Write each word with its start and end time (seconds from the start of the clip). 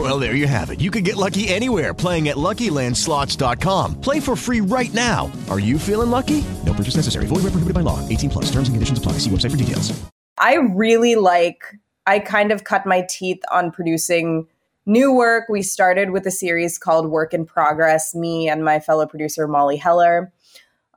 Well, 0.00 0.18
there 0.18 0.34
you 0.34 0.46
have 0.46 0.70
it. 0.70 0.80
You 0.80 0.90
can 0.90 1.04
get 1.04 1.18
lucky 1.18 1.50
anywhere 1.50 1.92
playing 1.92 2.30
at 2.30 2.36
LuckyLandSlots.com. 2.36 4.00
Play 4.00 4.18
for 4.18 4.34
free 4.34 4.62
right 4.62 4.92
now. 4.94 5.30
Are 5.50 5.60
you 5.60 5.78
feeling 5.78 6.10
lucky? 6.10 6.42
No 6.64 6.72
purchase 6.72 6.96
necessary. 6.96 7.26
Void 7.26 7.42
where 7.42 7.50
prohibited 7.50 7.74
by 7.74 7.82
law. 7.82 8.00
18 8.08 8.30
plus. 8.30 8.46
Terms 8.46 8.68
and 8.68 8.76
conditions 8.76 8.98
apply. 8.98 9.18
See 9.18 9.28
website 9.28 9.50
for 9.50 9.58
details. 9.58 9.92
I 10.38 10.54
really 10.54 11.16
like. 11.16 11.64
I 12.06 12.18
kind 12.18 12.50
of 12.50 12.64
cut 12.64 12.86
my 12.86 13.06
teeth 13.10 13.42
on 13.52 13.70
producing 13.70 14.46
new 14.86 15.12
work. 15.12 15.50
We 15.50 15.60
started 15.60 16.12
with 16.12 16.26
a 16.26 16.30
series 16.30 16.78
called 16.78 17.10
Work 17.10 17.34
in 17.34 17.44
Progress, 17.44 18.14
me 18.14 18.48
and 18.48 18.64
my 18.64 18.80
fellow 18.80 19.06
producer, 19.06 19.46
Molly 19.46 19.76
Heller, 19.76 20.32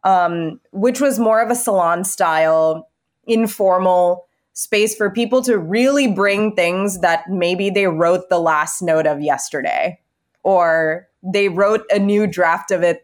um, 0.05 0.61
which 0.71 1.01
was 1.01 1.19
more 1.19 1.41
of 1.41 1.51
a 1.51 1.55
salon 1.55 2.05
style, 2.05 2.87
informal 3.27 4.29
space 4.53 4.95
for 4.95 5.09
people 5.09 5.41
to 5.43 5.57
really 5.57 6.07
bring 6.07 6.55
things 6.55 7.01
that 7.01 7.29
maybe 7.29 7.69
they 7.69 7.87
wrote 7.87 8.29
the 8.29 8.39
last 8.39 8.81
note 8.81 9.07
of 9.07 9.21
yesterday 9.21 9.99
or 10.43 11.07
they 11.23 11.49
wrote 11.49 11.83
a 11.91 11.99
new 11.99 12.27
draft 12.27 12.71
of 12.71 12.83
it 12.83 13.03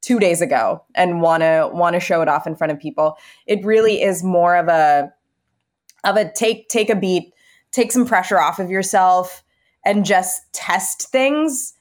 two 0.00 0.18
days 0.18 0.40
ago 0.40 0.82
and 0.94 1.22
want 1.22 1.42
to 1.42 1.70
want 1.72 1.94
to 1.94 2.00
show 2.00 2.20
it 2.22 2.28
off 2.28 2.46
in 2.46 2.56
front 2.56 2.72
of 2.72 2.78
people. 2.78 3.16
It 3.46 3.64
really 3.64 4.02
is 4.02 4.22
more 4.22 4.56
of 4.56 4.68
a 4.68 5.12
of 6.04 6.16
a 6.16 6.30
take 6.32 6.68
take 6.68 6.90
a 6.90 6.96
beat 6.96 7.32
take 7.74 7.90
some 7.90 8.06
pressure 8.06 8.40
off 8.40 8.58
of 8.58 8.70
yourself 8.70 9.42
and 9.84 10.04
just 10.04 10.40
test 10.52 11.10
things 11.10 11.74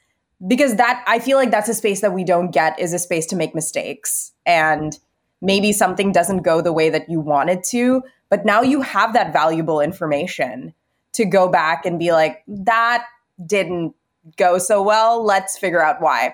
because 0.48 0.76
that 0.76 1.04
I 1.08 1.20
feel 1.20 1.38
like 1.38 1.52
that's 1.52 1.70
a 1.70 1.73
space 1.73 2.02
that 2.02 2.14
we 2.14 2.23
don't 2.23 2.52
get 2.52 2.78
is 2.80 2.94
a 2.94 3.00
space 3.00 3.26
to 3.28 3.36
make 3.36 3.56
mistakes. 3.56 4.31
And 4.45 4.98
maybe 5.42 5.72
something 5.72 6.11
doesn't 6.11 6.42
go 6.42 6.61
the 6.61 6.73
way 6.73 6.89
that 6.89 7.09
you 7.09 7.20
wanted 7.20 7.64
to 7.66 8.02
but 8.34 8.45
now 8.45 8.64
you 8.64 8.81
have 8.81 9.14
that 9.14 9.31
valuable 9.31 9.80
information 9.80 10.73
to 11.12 11.23
go 11.23 11.48
back 11.48 11.86
and 11.86 12.00
be 12.00 12.12
like 12.12 12.42
that 12.48 13.06
didn't 13.45 13.94
go 14.38 14.58
so 14.58 14.81
well. 14.81 15.23
Let's 15.23 15.56
figure 15.56 15.84
out 15.84 16.02
why 16.02 16.34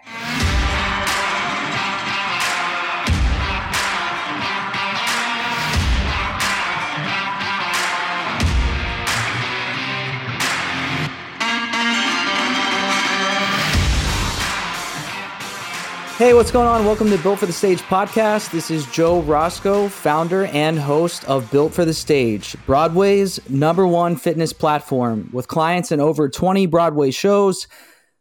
Hey, 16.19 16.33
what's 16.33 16.52
going 16.52 16.67
on? 16.67 16.83
Welcome 16.83 17.09
to 17.11 17.17
Built 17.19 17.39
for 17.39 17.45
the 17.45 17.53
Stage 17.53 17.81
podcast. 17.83 18.52
This 18.52 18.69
is 18.69 18.85
Joe 18.87 19.21
Roscoe, 19.21 19.87
founder 19.87 20.47
and 20.47 20.77
host 20.77 21.23
of 21.30 21.49
Built 21.49 21.73
for 21.73 21.85
the 21.85 21.93
Stage, 21.93 22.57
Broadway's 22.65 23.39
number 23.49 23.87
one 23.87 24.17
fitness 24.17 24.52
platform 24.52 25.30
with 25.31 25.47
clients 25.47 25.93
in 25.93 26.02
over 26.02 26.27
20 26.27 26.65
Broadway 26.65 27.11
shows, 27.11 27.69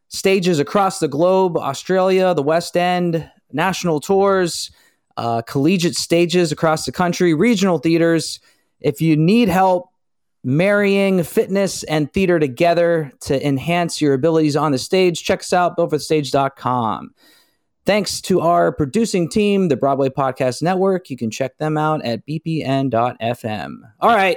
stages 0.06 0.60
across 0.60 1.00
the 1.00 1.08
globe, 1.08 1.56
Australia, 1.56 2.34
the 2.34 2.42
West 2.42 2.76
End, 2.76 3.28
national 3.50 3.98
tours, 3.98 4.70
uh, 5.16 5.42
collegiate 5.42 5.96
stages 5.96 6.52
across 6.52 6.86
the 6.86 6.92
country, 6.92 7.34
regional 7.34 7.78
theaters. 7.78 8.38
If 8.78 9.00
you 9.00 9.16
need 9.16 9.48
help 9.48 9.90
marrying 10.44 11.24
fitness 11.24 11.82
and 11.82 12.12
theater 12.12 12.38
together 12.38 13.10
to 13.22 13.44
enhance 13.44 14.00
your 14.00 14.14
abilities 14.14 14.54
on 14.54 14.70
the 14.70 14.78
stage, 14.78 15.24
check 15.24 15.40
us 15.40 15.52
out, 15.52 15.76
builtforthestage.com. 15.76 17.12
Thanks 17.88 18.20
to 18.20 18.42
our 18.42 18.70
producing 18.70 19.30
team, 19.30 19.68
the 19.68 19.76
Broadway 19.76 20.10
Podcast 20.10 20.60
Network. 20.60 21.08
You 21.08 21.16
can 21.16 21.30
check 21.30 21.56
them 21.56 21.78
out 21.78 22.04
at 22.04 22.20
bpn.fm. 22.26 23.76
All 24.00 24.14
right, 24.14 24.36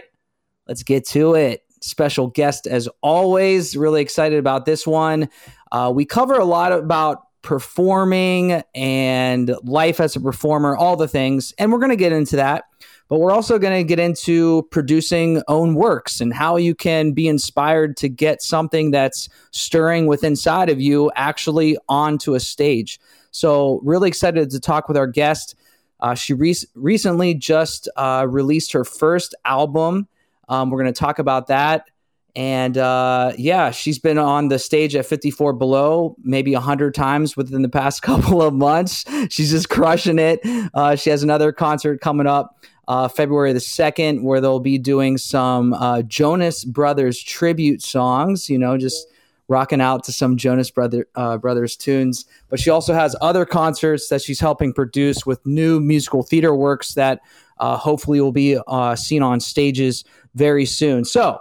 let's 0.70 0.84
get 0.84 1.06
to 1.08 1.36
it. 1.36 1.62
Special 1.82 2.28
guest, 2.28 2.66
as 2.66 2.88
always. 3.04 3.76
Really 3.76 4.02
excited 4.02 4.40
about 4.40 4.64
this 4.64 4.88
one. 4.88 5.28
Uh, 5.70 5.92
we 5.94 6.06
cover 6.06 6.36
a 6.36 6.46
lot 6.46 6.72
about 6.72 7.24
performing 7.42 8.64
and 8.74 9.54
life 9.64 10.00
as 10.00 10.16
a 10.16 10.22
performer, 10.22 10.78
all 10.78 10.96
the 10.96 11.10
things, 11.10 11.54
and 11.58 11.74
we're 11.74 11.80
going 11.80 11.90
to 11.90 11.98
get 11.98 12.14
into 12.14 12.38
that. 12.38 12.64
But 13.10 13.20
we're 13.20 13.34
also 13.34 13.60
going 13.60 13.78
to 13.78 13.84
get 13.84 14.00
into 14.00 14.66
producing 14.72 15.44
own 15.50 15.76
works 15.76 16.22
and 16.22 16.34
how 16.34 16.56
you 16.56 16.74
can 16.74 17.12
be 17.12 17.28
inspired 17.28 17.98
to 17.98 18.08
get 18.08 18.42
something 18.42 18.92
that's 18.92 19.28
stirring 19.52 20.08
within 20.08 20.32
inside 20.32 20.70
of 20.70 20.80
you 20.80 21.12
actually 21.18 21.78
onto 21.90 22.34
a 22.36 22.40
stage. 22.40 22.98
So, 23.32 23.80
really 23.84 24.08
excited 24.08 24.50
to 24.50 24.60
talk 24.60 24.88
with 24.88 24.98
our 24.98 25.08
guest. 25.08 25.56
Uh, 26.00 26.16
she 26.16 26.34
re- 26.34 26.56
recently 26.76 27.34
just 27.34 27.90
uh, 27.96 28.26
released 28.30 28.74
her 28.74 28.84
first 28.84 29.36
album. 29.46 30.08
Um, 30.50 30.70
we're 30.70 30.82
going 30.82 30.94
to 30.94 31.00
talk 31.00 31.20
about 31.20 31.48
that. 31.48 31.88
And 32.36 32.78
uh, 32.78 33.34
yeah, 33.38 33.72
she's 33.72 34.00
been 34.00 34.18
on 34.18 34.48
the 34.48 34.58
stage 34.58 34.96
at 34.96 35.06
54 35.06 35.54
Below 35.54 36.16
maybe 36.24 36.54
100 36.54 36.94
times 36.94 37.36
within 37.36 37.62
the 37.62 37.70
past 37.70 38.02
couple 38.04 38.42
of 38.42 38.54
months. 38.54 39.06
She's 39.30 39.52
just 39.52 39.70
crushing 39.70 40.20
it. 40.20 40.40
Uh, 40.74 40.96
she 40.96 41.10
has 41.10 41.24
another 41.24 41.52
concert 41.52 42.00
coming 42.00 42.28
up 42.28 42.58
uh, 42.88 43.08
February 43.08 43.54
the 43.54 43.60
2nd 43.60 44.24
where 44.24 44.42
they'll 44.42 44.60
be 44.60 44.78
doing 44.78 45.18
some 45.18 45.74
uh, 45.74 46.02
Jonas 46.04 46.64
Brothers 46.66 47.22
tribute 47.22 47.82
songs, 47.82 48.50
you 48.50 48.58
know, 48.58 48.78
just 48.78 49.08
rocking 49.52 49.82
out 49.82 50.04
to 50.06 50.14
some 50.14 50.38
Jonas 50.38 50.72
Brother, 50.72 51.06
uh, 51.14 51.38
Brothers 51.38 51.76
tunes. 51.76 52.26
But 52.50 52.60
she 52.60 52.70
also 52.70 52.94
has 52.94 53.16
other 53.22 53.46
concerts 53.46 54.08
that 54.08 54.22
she's 54.22 54.40
helping 54.40 54.74
produce 54.74 55.26
with 55.26 55.46
new 55.46 55.82
musical 55.82 56.24
theater 56.24 56.56
works 56.56 56.94
that 56.94 57.20
uh, 57.60 57.76
hopefully 57.76 58.22
will 58.22 58.32
be 58.32 58.58
uh, 58.66 58.96
seen 58.96 59.22
on 59.22 59.42
stages 59.42 60.06
very 60.34 60.66
soon. 60.66 61.04
So, 61.04 61.40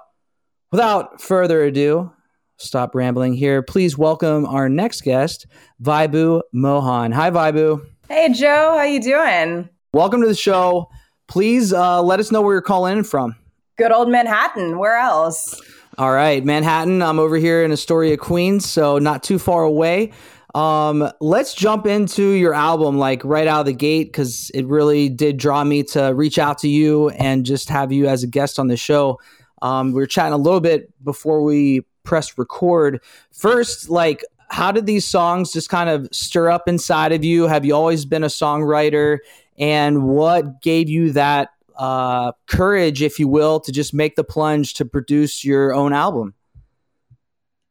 without 0.72 1.20
further 1.20 1.62
ado, 1.62 2.12
stop 2.56 2.94
rambling 2.97 3.32
here. 3.34 3.62
Please 3.62 3.97
welcome 3.97 4.44
our 4.44 4.69
next 4.69 5.03
guest, 5.03 5.47
Vibhu 5.81 6.43
Mohan. 6.53 7.12
Hi, 7.12 7.31
Vibhu. 7.31 7.87
Hey, 8.09 8.32
Joe. 8.32 8.75
How 8.76 8.82
you 8.82 9.00
doing? 9.00 9.69
Welcome 9.94 10.20
to 10.20 10.26
the 10.26 10.34
show. 10.34 10.91
Please 11.28 11.72
uh, 11.72 12.03
let 12.03 12.19
us 12.19 12.32
know 12.32 12.43
where 12.43 12.54
you're 12.54 12.60
calling 12.60 12.99
in 12.99 13.04
from. 13.04 13.37
Good 13.78 13.93
old 13.93 14.10
Manhattan. 14.10 14.78
Where 14.78 14.99
else? 14.99 15.62
All 15.99 16.12
right, 16.12 16.45
Manhattan. 16.45 17.03
I'm 17.03 17.19
over 17.19 17.37
here 17.37 17.65
in 17.65 17.73
Astoria, 17.73 18.17
Queens, 18.17 18.69
so 18.69 18.99
not 18.99 19.23
too 19.23 19.39
far 19.39 19.65
away. 19.65 20.12
Um, 20.55 21.11
let's 21.21 21.53
jump 21.53 21.87
into 21.87 22.31
your 22.31 22.55
album 22.55 22.97
like 22.99 23.25
right 23.25 23.47
out 23.47 23.61
of 23.61 23.67
the 23.67 23.73
gate 23.73 24.05
because 24.09 24.50
it 24.55 24.67
really 24.67 25.09
did 25.09 25.37
draw 25.37 25.62
me 25.64 25.82
to 25.85 26.09
reach 26.14 26.38
out 26.38 26.59
to 26.59 26.69
you 26.69 27.11
and 27.11 27.44
just 27.44 27.69
have 27.69 27.93
you 27.93 28.06
as 28.06 28.23
a 28.23 28.26
guest 28.26 28.59
on 28.59 28.69
the 28.69 28.76
show. 28.76 29.20
Um, 29.62 29.88
we 29.88 30.00
were 30.00 30.06
chatting 30.06 30.32
a 30.32 30.38
little 30.38 30.61
bit 30.61 30.93
before 31.05 31.43
we 31.43 31.82
pressed 32.05 32.38
record. 32.38 33.03
First, 33.32 33.91
like, 33.91 34.25
how 34.49 34.73
did 34.73 34.87
these 34.87 35.06
songs 35.06 35.53
just 35.53 35.69
kind 35.69 35.91
of 35.91 36.09
stir 36.12 36.50
up 36.50 36.69
inside 36.69 37.12
of 37.12 37.25
you? 37.25 37.47
Have 37.47 37.64
you 37.64 37.75
always 37.75 38.05
been 38.05 38.25
a 38.25 38.29
songwriter? 38.29 39.19
And 39.59 40.05
what 40.09 40.62
gave 40.62 40.88
you 40.88 41.12
that 41.12 41.50
uh, 41.81 42.32
courage, 42.47 43.00
if 43.00 43.19
you 43.19 43.27
will, 43.27 43.59
to 43.59 43.73
just 43.73 43.94
make 43.94 44.15
the 44.15 44.23
plunge 44.23 44.75
to 44.75 44.85
produce 44.85 45.44
your 45.44 45.75
own 45.75 45.94
album? 45.94 46.35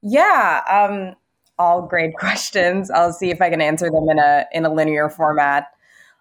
Yeah, 0.02 0.62
um, 0.68 1.16
all 1.60 1.84
great 1.84 2.16
questions. 2.20 2.90
I'll 2.90 3.14
see 3.14 3.30
if 3.30 3.40
I 3.40 3.52
can 3.52 3.62
answer 3.62 3.90
them 3.92 4.10
in 4.10 4.18
a 4.18 4.46
in 4.52 4.66
a 4.66 4.74
linear 4.74 5.10
format. 5.10 5.68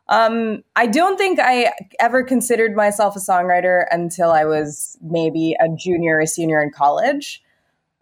Um, 0.08 0.62
I 0.76 0.86
don't 0.86 1.16
think 1.16 1.38
I 1.40 1.72
ever 1.98 2.22
considered 2.22 2.76
myself 2.76 3.16
a 3.16 3.18
songwriter 3.18 3.84
until 3.90 4.30
I 4.30 4.44
was 4.44 4.96
maybe 5.02 5.54
a 5.58 5.68
junior 5.74 6.18
or 6.20 6.26
senior 6.26 6.62
in 6.62 6.70
college. 6.70 7.42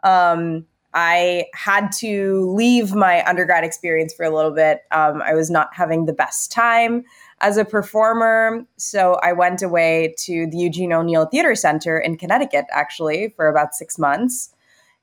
Um, 0.03 0.67
I 0.95 1.47
had 1.53 1.93
to 1.99 2.51
leave 2.53 2.95
my 2.95 3.25
undergrad 3.29 3.65
experience 3.65 4.15
for 4.15 4.25
a 4.25 4.35
little 4.35 4.53
bit. 4.53 4.83
Um, 4.93 5.21
I 5.21 5.35
was 5.35 5.51
not 5.51 5.69
having 5.75 6.07
the 6.07 6.13
best 6.13 6.51
time. 6.51 7.05
As 7.41 7.57
a 7.57 7.65
performer. 7.65 8.65
So 8.77 9.15
I 9.23 9.33
went 9.33 9.63
away 9.63 10.15
to 10.21 10.47
the 10.47 10.57
Eugene 10.57 10.93
O'Neill 10.93 11.27
Theater 11.27 11.55
Center 11.55 11.99
in 11.99 12.17
Connecticut, 12.17 12.67
actually, 12.71 13.29
for 13.37 13.49
about 13.49 13.75
six 13.75 13.99
months 13.99 14.51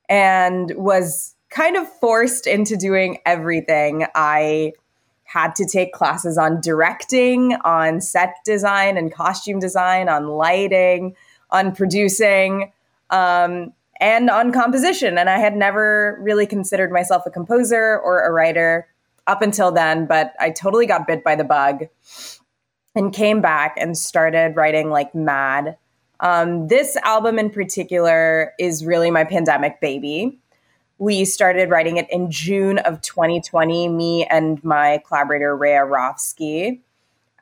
and 0.08 0.72
was 0.76 1.34
kind 1.50 1.76
of 1.76 1.88
forced 2.00 2.46
into 2.46 2.76
doing 2.76 3.18
everything. 3.24 4.06
I 4.14 4.72
had 5.24 5.54
to 5.56 5.66
take 5.66 5.92
classes 5.92 6.36
on 6.36 6.60
directing, 6.60 7.54
on 7.64 8.00
set 8.00 8.34
design 8.44 8.96
and 8.96 9.12
costume 9.12 9.58
design, 9.58 10.08
on 10.08 10.28
lighting, 10.28 11.14
on 11.50 11.74
producing, 11.74 12.72
um, 13.10 13.72
and 14.00 14.28
on 14.28 14.52
composition. 14.52 15.16
And 15.16 15.30
I 15.30 15.38
had 15.38 15.56
never 15.56 16.18
really 16.20 16.46
considered 16.46 16.92
myself 16.92 17.22
a 17.26 17.30
composer 17.30 17.98
or 18.04 18.22
a 18.24 18.32
writer 18.32 18.88
up 19.26 19.42
until 19.42 19.72
then, 19.72 20.06
but 20.06 20.34
I 20.38 20.50
totally 20.50 20.86
got 20.86 21.06
bit 21.06 21.24
by 21.24 21.36
the 21.36 21.44
bug 21.44 21.86
and 22.94 23.12
came 23.12 23.40
back 23.40 23.76
and 23.78 23.96
started 23.96 24.56
writing 24.56 24.90
like 24.90 25.14
mad. 25.14 25.76
Um, 26.20 26.68
this 26.68 26.96
album 26.98 27.38
in 27.38 27.50
particular 27.50 28.52
is 28.58 28.84
really 28.84 29.10
my 29.10 29.24
pandemic 29.24 29.80
baby. 29.80 30.38
We 30.98 31.24
started 31.24 31.70
writing 31.70 31.96
it 31.96 32.06
in 32.10 32.30
June 32.30 32.78
of 32.78 33.00
2020, 33.00 33.88
me 33.88 34.24
and 34.26 34.62
my 34.62 35.02
collaborator, 35.06 35.56
Rhea 35.56 35.80
Rofsky, 35.80 36.80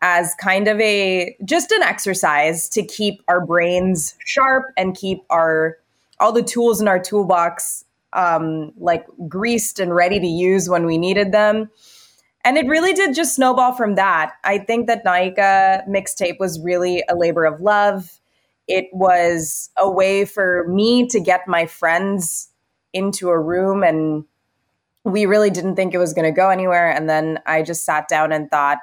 as 0.01 0.35
kind 0.41 0.69
of 0.69 0.81
a 0.81 1.37
just 1.45 1.71
an 1.71 1.83
exercise 1.83 2.69
to 2.71 2.83
keep 2.83 3.23
our 3.29 3.45
brains 3.45 4.17
sharp 4.25 4.73
and 4.77 4.97
keep 4.97 5.23
our 5.31 5.77
all 6.19 6.33
the 6.33 6.43
tools 6.43 6.81
in 6.81 6.89
our 6.89 6.99
toolbox 6.99 7.85
um, 8.13 8.73
like 8.77 9.07
greased 9.29 9.81
and 9.81 9.95
ready 9.95 10.21
to 10.21 10.27
use 10.27 10.69
when 10.69 10.87
we 10.87 10.99
needed 10.99 11.33
them. 11.33 11.71
And 12.45 12.59
it 12.59 12.67
really 12.67 12.93
did 12.93 13.15
just 13.15 13.37
snowball 13.37 13.73
from 13.73 13.95
that. 13.95 14.33
I 14.43 14.59
think 14.59 14.89
that 14.89 15.05
Nayika 15.05 15.87
mixtape 15.89 16.39
was 16.41 16.61
really 16.61 17.05
a 17.09 17.15
labor 17.15 17.45
of 17.45 17.61
love. 17.61 18.21
It 18.67 18.87
was 18.93 19.71
a 19.79 19.91
way 19.91 20.25
for 20.25 20.67
me 20.69 21.07
to 21.09 21.21
get 21.21 21.47
my 21.47 21.67
friends 21.67 22.49
into 22.93 23.29
a 23.29 23.39
room, 23.39 23.83
and 23.83 24.25
we 25.05 25.25
really 25.27 25.51
didn't 25.51 25.77
think 25.77 25.95
it 25.95 25.99
was 25.99 26.13
going 26.13 26.25
to 26.25 26.37
go 26.37 26.51
anywhere. 26.51 26.91
And 26.91 27.09
then 27.09 27.39
I 27.47 27.63
just 27.63 27.85
sat 27.85 28.09
down 28.09 28.33
and 28.33 28.51
thought, 28.51 28.79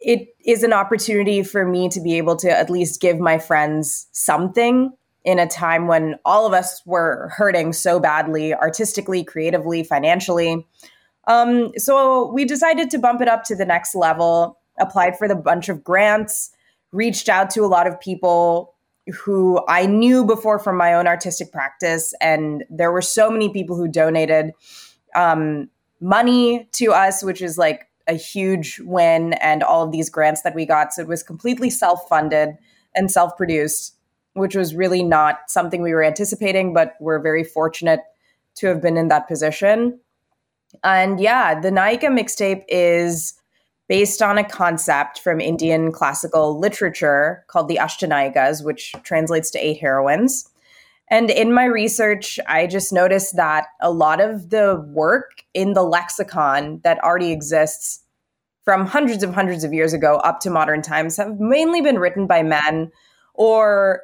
it 0.00 0.28
is 0.44 0.62
an 0.62 0.72
opportunity 0.72 1.42
for 1.42 1.64
me 1.64 1.88
to 1.88 2.00
be 2.00 2.18
able 2.18 2.36
to 2.36 2.50
at 2.50 2.70
least 2.70 3.00
give 3.00 3.18
my 3.18 3.38
friends 3.38 4.06
something 4.12 4.92
in 5.24 5.38
a 5.38 5.46
time 5.46 5.86
when 5.86 6.16
all 6.24 6.46
of 6.46 6.52
us 6.52 6.82
were 6.86 7.32
hurting 7.36 7.72
so 7.72 8.00
badly, 8.00 8.54
artistically, 8.54 9.24
creatively, 9.24 9.82
financially. 9.82 10.66
Um, 11.26 11.72
so 11.76 12.32
we 12.32 12.44
decided 12.44 12.90
to 12.90 12.98
bump 12.98 13.20
it 13.20 13.28
up 13.28 13.44
to 13.44 13.56
the 13.56 13.66
next 13.66 13.94
level, 13.94 14.58
applied 14.78 15.18
for 15.18 15.28
the 15.28 15.34
bunch 15.34 15.68
of 15.68 15.84
grants, 15.84 16.50
reached 16.92 17.28
out 17.28 17.50
to 17.50 17.60
a 17.62 17.66
lot 17.66 17.86
of 17.86 18.00
people 18.00 18.74
who 19.08 19.60
I 19.68 19.86
knew 19.86 20.24
before 20.24 20.58
from 20.58 20.76
my 20.76 20.94
own 20.94 21.06
artistic 21.06 21.52
practice. 21.52 22.14
And 22.20 22.64
there 22.70 22.92
were 22.92 23.02
so 23.02 23.30
many 23.30 23.48
people 23.48 23.76
who 23.76 23.88
donated 23.88 24.52
um, 25.14 25.68
money 26.00 26.68
to 26.72 26.92
us, 26.92 27.22
which 27.22 27.42
is 27.42 27.58
like 27.58 27.88
a 28.06 28.14
huge 28.14 28.80
win, 28.80 29.34
and 29.34 29.62
all 29.62 29.82
of 29.84 29.92
these 29.92 30.08
grants 30.08 30.42
that 30.42 30.54
we 30.54 30.64
got. 30.64 30.94
So 30.94 31.02
it 31.02 31.08
was 31.08 31.22
completely 31.22 31.68
self 31.68 32.08
funded 32.08 32.56
and 32.94 33.10
self 33.10 33.36
produced 33.36 33.97
which 34.38 34.54
was 34.54 34.74
really 34.74 35.02
not 35.02 35.40
something 35.48 35.82
we 35.82 35.92
were 35.92 36.04
anticipating, 36.04 36.72
but 36.72 36.94
we're 37.00 37.20
very 37.20 37.44
fortunate 37.44 38.00
to 38.56 38.66
have 38.66 38.80
been 38.80 38.96
in 38.96 39.08
that 39.08 39.28
position. 39.28 39.98
And 40.82 41.20
yeah, 41.20 41.58
the 41.60 41.70
Nayika 41.70 42.04
mixtape 42.04 42.64
is 42.68 43.34
based 43.88 44.20
on 44.20 44.36
a 44.36 44.44
concept 44.44 45.20
from 45.20 45.40
Indian 45.40 45.92
classical 45.92 46.58
literature 46.58 47.44
called 47.48 47.68
the 47.68 47.78
Ashtanayikas, 47.80 48.64
which 48.64 48.94
translates 49.02 49.50
to 49.52 49.58
eight 49.58 49.80
heroines. 49.80 50.48
And 51.10 51.30
in 51.30 51.54
my 51.54 51.64
research, 51.64 52.38
I 52.46 52.66
just 52.66 52.92
noticed 52.92 53.36
that 53.36 53.66
a 53.80 53.90
lot 53.90 54.20
of 54.20 54.50
the 54.50 54.84
work 54.88 55.42
in 55.54 55.72
the 55.72 55.82
lexicon 55.82 56.80
that 56.84 57.02
already 57.02 57.32
exists 57.32 58.00
from 58.62 58.84
hundreds 58.84 59.22
of 59.22 59.32
hundreds 59.32 59.64
of 59.64 59.72
years 59.72 59.94
ago 59.94 60.16
up 60.16 60.40
to 60.40 60.50
modern 60.50 60.82
times 60.82 61.16
have 61.16 61.40
mainly 61.40 61.80
been 61.80 61.98
written 61.98 62.26
by 62.26 62.42
men 62.42 62.92
or 63.32 64.02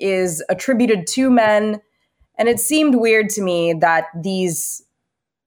is 0.00 0.42
attributed 0.48 1.06
to 1.08 1.30
men. 1.30 1.80
And 2.36 2.48
it 2.48 2.58
seemed 2.58 2.96
weird 2.96 3.28
to 3.30 3.42
me 3.42 3.74
that 3.74 4.06
these 4.20 4.82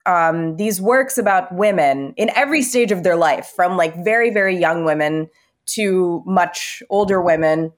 um, 0.06 0.56
these 0.56 0.80
works 0.80 1.18
about 1.18 1.54
women 1.54 2.14
in 2.16 2.30
every 2.34 2.62
stage 2.62 2.94
of 2.94 3.04
their 3.04 3.18
life, 3.18 3.52
from 3.54 3.76
like 3.76 4.06
very, 4.06 4.30
very 4.30 4.56
young 4.56 4.86
women 4.86 5.30
to 5.66 6.24
much 6.26 6.82
older 6.90 7.22
women, 7.22 7.74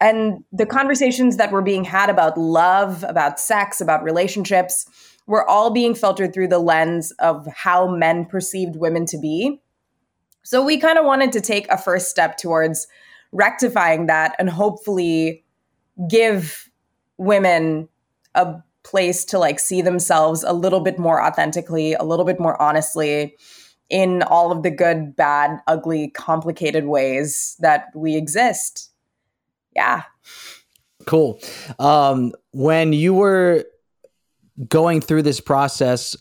and 0.00 0.44
the 0.52 0.66
conversations 0.66 1.38
that 1.38 1.50
were 1.50 1.62
being 1.62 1.84
had 1.84 2.10
about 2.10 2.36
love, 2.36 3.02
about 3.08 3.40
sex, 3.40 3.80
about 3.80 4.04
relationships, 4.04 4.86
were 5.26 5.48
all 5.48 5.70
being 5.70 5.94
filtered 5.94 6.34
through 6.34 6.48
the 6.48 6.58
lens 6.58 7.12
of 7.12 7.46
how 7.46 7.88
men 7.88 8.26
perceived 8.26 8.76
women 8.76 9.06
to 9.06 9.18
be. 9.18 9.60
So 10.42 10.62
we 10.62 10.78
kind 10.78 10.98
of 10.98 11.04
wanted 11.04 11.32
to 11.32 11.40
take 11.40 11.66
a 11.68 11.78
first 11.78 12.10
step 12.10 12.36
towards 12.36 12.86
rectifying 13.32 14.06
that 14.06 14.36
and 14.38 14.48
hopefully 14.48 15.44
give 16.08 16.70
women 17.18 17.88
a 18.34 18.56
place 18.82 19.24
to 19.24 19.38
like 19.38 19.58
see 19.58 19.82
themselves 19.82 20.44
a 20.44 20.52
little 20.52 20.80
bit 20.80 20.98
more 20.98 21.22
authentically, 21.22 21.94
a 21.94 22.04
little 22.04 22.24
bit 22.24 22.38
more 22.38 22.60
honestly 22.60 23.36
in 23.88 24.22
all 24.22 24.50
of 24.52 24.62
the 24.62 24.70
good, 24.70 25.14
bad, 25.14 25.60
ugly, 25.66 26.08
complicated 26.08 26.86
ways 26.86 27.56
that 27.60 27.86
we 27.94 28.16
exist. 28.16 28.90
Yeah. 29.74 30.02
Cool. 31.06 31.40
Um, 31.78 32.32
when 32.52 32.92
you 32.92 33.14
were 33.14 33.64
going 34.68 35.00
through 35.00 35.22
this 35.22 35.40
process, 35.40 36.16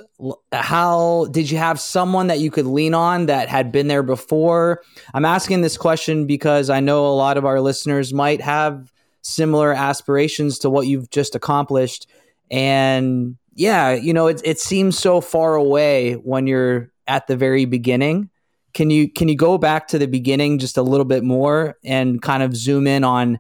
how 0.52 1.26
did 1.32 1.50
you 1.50 1.58
have 1.58 1.80
someone 1.80 2.28
that 2.28 2.40
you 2.40 2.52
could 2.52 2.66
lean 2.66 2.94
on 2.94 3.28
that 3.28 3.48
had 3.48 3.72
been 3.72 3.88
there 3.88 4.04
before? 4.04 4.82
I'm 5.14 5.26
asking 5.26 5.62
this 5.62 5.78
question 5.78 6.28
because 6.28 6.70
I 6.70 6.82
know 6.82 7.08
a 7.08 7.16
lot 7.16 7.38
of 7.38 7.46
our 7.46 7.62
listeners 7.62 8.14
might 8.14 8.42
have 8.42 8.92
similar 9.26 9.74
aspirations 9.74 10.60
to 10.60 10.70
what 10.70 10.86
you've 10.86 11.10
just 11.10 11.36
accomplished. 11.36 12.08
And 12.52 13.38
yeah, 13.56 13.94
you 13.94 14.14
know, 14.14 14.28
it, 14.28 14.42
it 14.44 14.60
seems 14.60 14.98
so 15.00 15.20
far 15.20 15.56
away 15.56 16.14
when 16.14 16.46
you're 16.46 16.92
at 17.08 17.28
the 17.28 17.36
very 17.36 17.66
beginning. 17.66 18.30
Can 18.74 18.90
you 18.90 19.10
can 19.10 19.28
you 19.28 19.36
go 19.36 19.58
back 19.58 19.88
to 19.90 19.98
the 19.98 20.08
beginning 20.08 20.60
just 20.60 20.78
a 20.78 20.82
little 20.82 21.06
bit 21.06 21.24
more 21.24 21.78
and 21.84 22.22
kind 22.22 22.44
of 22.44 22.56
zoom 22.56 22.88
in 22.88 23.04
on 23.04 23.40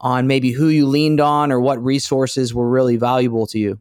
on 0.00 0.26
maybe 0.26 0.50
who 0.50 0.68
you 0.68 0.86
leaned 0.86 1.20
on 1.20 1.52
or 1.52 1.60
what 1.60 1.82
resources 1.82 2.52
were 2.52 2.68
really 2.68 2.96
valuable 2.96 3.46
to 3.46 3.58
you? 3.58 3.80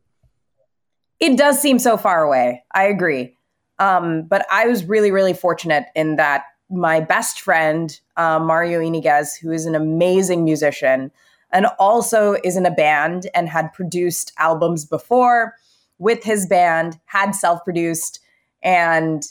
It 1.19 1.37
does 1.37 1.59
seem 1.59 1.79
so 1.79 1.97
far 1.97 2.23
away. 2.23 2.63
I 2.73 2.83
agree. 2.83 3.35
Um, 3.79 4.23
but 4.23 4.45
I 4.51 4.67
was 4.67 4.85
really, 4.85 5.11
really 5.11 5.33
fortunate 5.33 5.85
in 5.95 6.15
that 6.17 6.43
my 6.69 6.99
best 6.99 7.41
friend, 7.41 7.99
uh, 8.17 8.39
Mario 8.39 8.79
Iniguez, 8.79 9.37
who 9.41 9.51
is 9.51 9.65
an 9.65 9.75
amazing 9.75 10.43
musician, 10.45 11.11
and 11.53 11.67
also 11.79 12.35
is 12.43 12.57
in 12.57 12.65
a 12.65 12.71
band 12.71 13.27
and 13.33 13.47
had 13.47 13.71
produced 13.71 14.33
albums 14.37 14.83
before 14.83 15.53
with 15.99 16.23
his 16.23 16.45
band, 16.47 16.99
had 17.05 17.31
self 17.31 17.63
produced, 17.63 18.19
and 18.61 19.23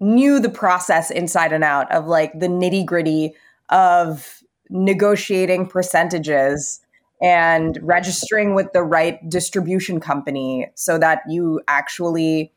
knew 0.00 0.40
the 0.40 0.48
process 0.48 1.10
inside 1.10 1.52
and 1.52 1.64
out 1.64 1.90
of 1.92 2.06
like 2.06 2.38
the 2.38 2.46
nitty 2.46 2.86
gritty 2.86 3.34
of 3.68 4.42
negotiating 4.70 5.66
percentages 5.66 6.80
and 7.22 7.78
registering 7.82 8.54
with 8.54 8.72
the 8.72 8.82
right 8.82 9.26
distribution 9.28 10.00
company 10.00 10.66
so 10.74 10.98
that 10.98 11.20
you 11.28 11.60
actually 11.68 12.52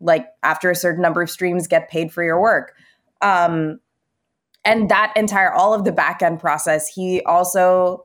like 0.00 0.28
after 0.42 0.70
a 0.70 0.74
certain 0.74 1.02
number 1.02 1.22
of 1.22 1.30
streams 1.30 1.66
get 1.66 1.90
paid 1.90 2.12
for 2.12 2.22
your 2.22 2.40
work. 2.40 2.74
Um 3.22 3.80
and 4.64 4.90
that 4.90 5.12
entire 5.16 5.52
all 5.52 5.72
of 5.72 5.84
the 5.84 5.92
back 5.92 6.22
end 6.22 6.40
process 6.40 6.88
he 6.88 7.22
also 7.22 8.04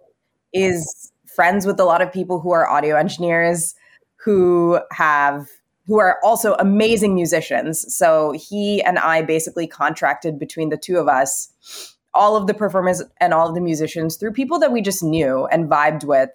is 0.56 1.12
friends 1.28 1.66
with 1.66 1.80
a 1.80 1.84
lot 1.84 2.02
of 2.02 2.12
people 2.12 2.40
who 2.40 2.52
are 2.52 2.68
audio 2.68 2.96
engineers 2.96 3.76
who 4.16 4.80
have 4.92 5.48
who 5.86 6.00
are 6.00 6.18
also 6.24 6.56
amazing 6.56 7.14
musicians. 7.14 7.96
So 7.96 8.32
he 8.32 8.82
and 8.82 8.98
I 8.98 9.22
basically 9.22 9.68
contracted 9.68 10.40
between 10.40 10.70
the 10.70 10.78
two 10.78 10.98
of 10.98 11.08
us 11.08 11.96
all 12.16 12.38
of 12.38 12.48
the 12.48 12.54
performers 12.54 13.04
and 13.20 13.34
all 13.34 13.48
of 13.50 13.54
the 13.54 13.62
musicians 13.62 14.16
through 14.16 14.32
people 14.32 14.58
that 14.58 14.72
we 14.72 14.82
just 14.82 15.04
knew 15.04 15.46
and 15.48 15.70
vibed 15.70 16.06
with 16.06 16.30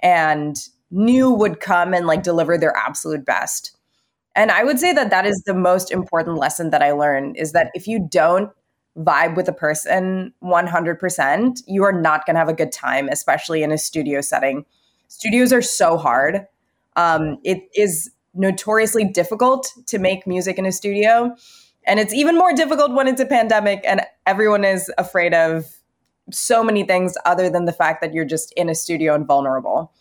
and 0.00 0.56
knew 0.90 1.30
would 1.30 1.60
come 1.60 1.94
and 1.94 2.06
like 2.06 2.24
deliver 2.24 2.58
their 2.58 2.76
absolute 2.76 3.24
best. 3.24 3.76
And 4.34 4.50
I 4.50 4.64
would 4.64 4.80
say 4.80 4.92
that 4.92 5.10
that 5.10 5.26
is 5.26 5.42
the 5.46 5.54
most 5.54 5.92
important 5.92 6.36
lesson 6.36 6.70
that 6.70 6.82
I 6.82 6.90
learned 6.92 7.36
is 7.36 7.52
that 7.52 7.70
if 7.74 7.86
you 7.86 8.06
don't 8.10 8.50
vibe 9.00 9.36
with 9.36 9.48
a 9.48 9.52
person 9.52 10.32
100%, 10.42 11.62
you 11.66 11.84
are 11.84 11.92
not 11.92 12.26
going 12.26 12.34
to 12.34 12.38
have 12.38 12.48
a 12.48 12.54
good 12.54 12.72
time, 12.72 13.08
especially 13.08 13.62
in 13.62 13.72
a 13.72 13.78
studio 13.78 14.20
setting. 14.20 14.64
Studios 15.08 15.52
are 15.52 15.62
so 15.62 15.96
hard. 15.96 16.46
Um, 16.96 17.38
it 17.44 17.68
is 17.74 18.10
notoriously 18.34 19.04
difficult 19.04 19.72
to 19.86 19.98
make 19.98 20.26
music 20.26 20.58
in 20.58 20.66
a 20.66 20.72
studio. 20.72 21.34
And 21.86 21.98
it's 21.98 22.14
even 22.14 22.36
more 22.36 22.52
difficult 22.52 22.92
when 22.92 23.08
it's 23.08 23.20
a 23.20 23.26
pandemic 23.26 23.80
and 23.84 24.02
everyone 24.26 24.64
is 24.64 24.92
afraid 24.98 25.34
of 25.34 25.66
so 26.30 26.62
many 26.62 26.84
things 26.84 27.16
other 27.24 27.50
than 27.50 27.64
the 27.64 27.72
fact 27.72 28.00
that 28.02 28.12
you're 28.12 28.24
just 28.24 28.52
in 28.52 28.68
a 28.68 28.74
studio 28.74 29.14
and 29.14 29.26
vulnerable. 29.26 29.92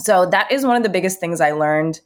So 0.00 0.26
that 0.30 0.50
is 0.50 0.64
one 0.64 0.76
of 0.76 0.82
the 0.82 0.88
biggest 0.88 1.20
things 1.20 1.40
I 1.40 1.52
learned. 1.52 2.00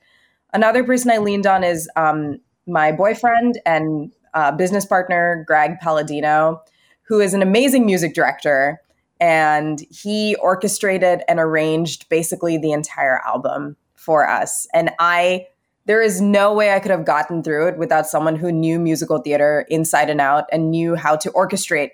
Another 0.53 0.83
person 0.83 1.11
I 1.11 1.19
leaned 1.19 1.47
on 1.47 1.63
is 1.63 1.89
um, 1.97 2.39
my 2.67 2.93
boyfriend 2.93 3.61
and 3.65 4.13
uh, 4.35 4.53
business 4.53 4.85
partner, 4.85 5.45
Greg 5.47 5.79
Palladino, 5.81 6.63
who 7.03 7.21
is 7.21 7.35
an 7.35 7.43
amazing 7.43 7.87
music 7.87 8.15
director. 8.15 8.81
And 9.21 9.81
he 9.91 10.37
orchestrated 10.37 11.23
and 11.29 11.41
arranged 11.41 12.09
basically 12.09 12.57
the 12.57 12.73
entire 12.73 13.21
album 13.27 13.77
for 13.97 14.29
us. 14.29 14.69
And 14.73 14.91
I, 15.01 15.47
there 15.87 16.03
is 16.03 16.21
no 16.21 16.55
way 16.55 16.73
I 16.73 16.79
could 16.79 16.91
have 16.91 17.05
gotten 17.05 17.43
through 17.43 17.69
it 17.69 17.79
without 17.79 18.07
someone 18.07 18.37
who 18.37 18.53
knew 18.53 18.79
musical 18.79 19.19
theater 19.19 19.67
inside 19.69 20.09
and 20.09 20.21
out 20.21 20.45
and 20.53 20.71
knew 20.71 20.95
how 20.95 21.17
to 21.17 21.31
orchestrate 21.31 21.91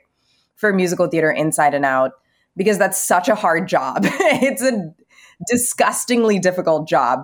for 0.57 0.73
musical 0.73 1.07
theater 1.07 1.31
inside 1.31 1.75
and 1.75 1.85
out 1.85 2.13
because 2.57 2.79
that's 2.79 3.01
such 3.01 3.29
a 3.29 3.35
hard 3.35 3.69
job. 3.69 4.03
it's 4.05 4.63
a 4.63 4.95
disgustingly 5.49 6.39
difficult 6.39 6.89
job. 6.89 7.21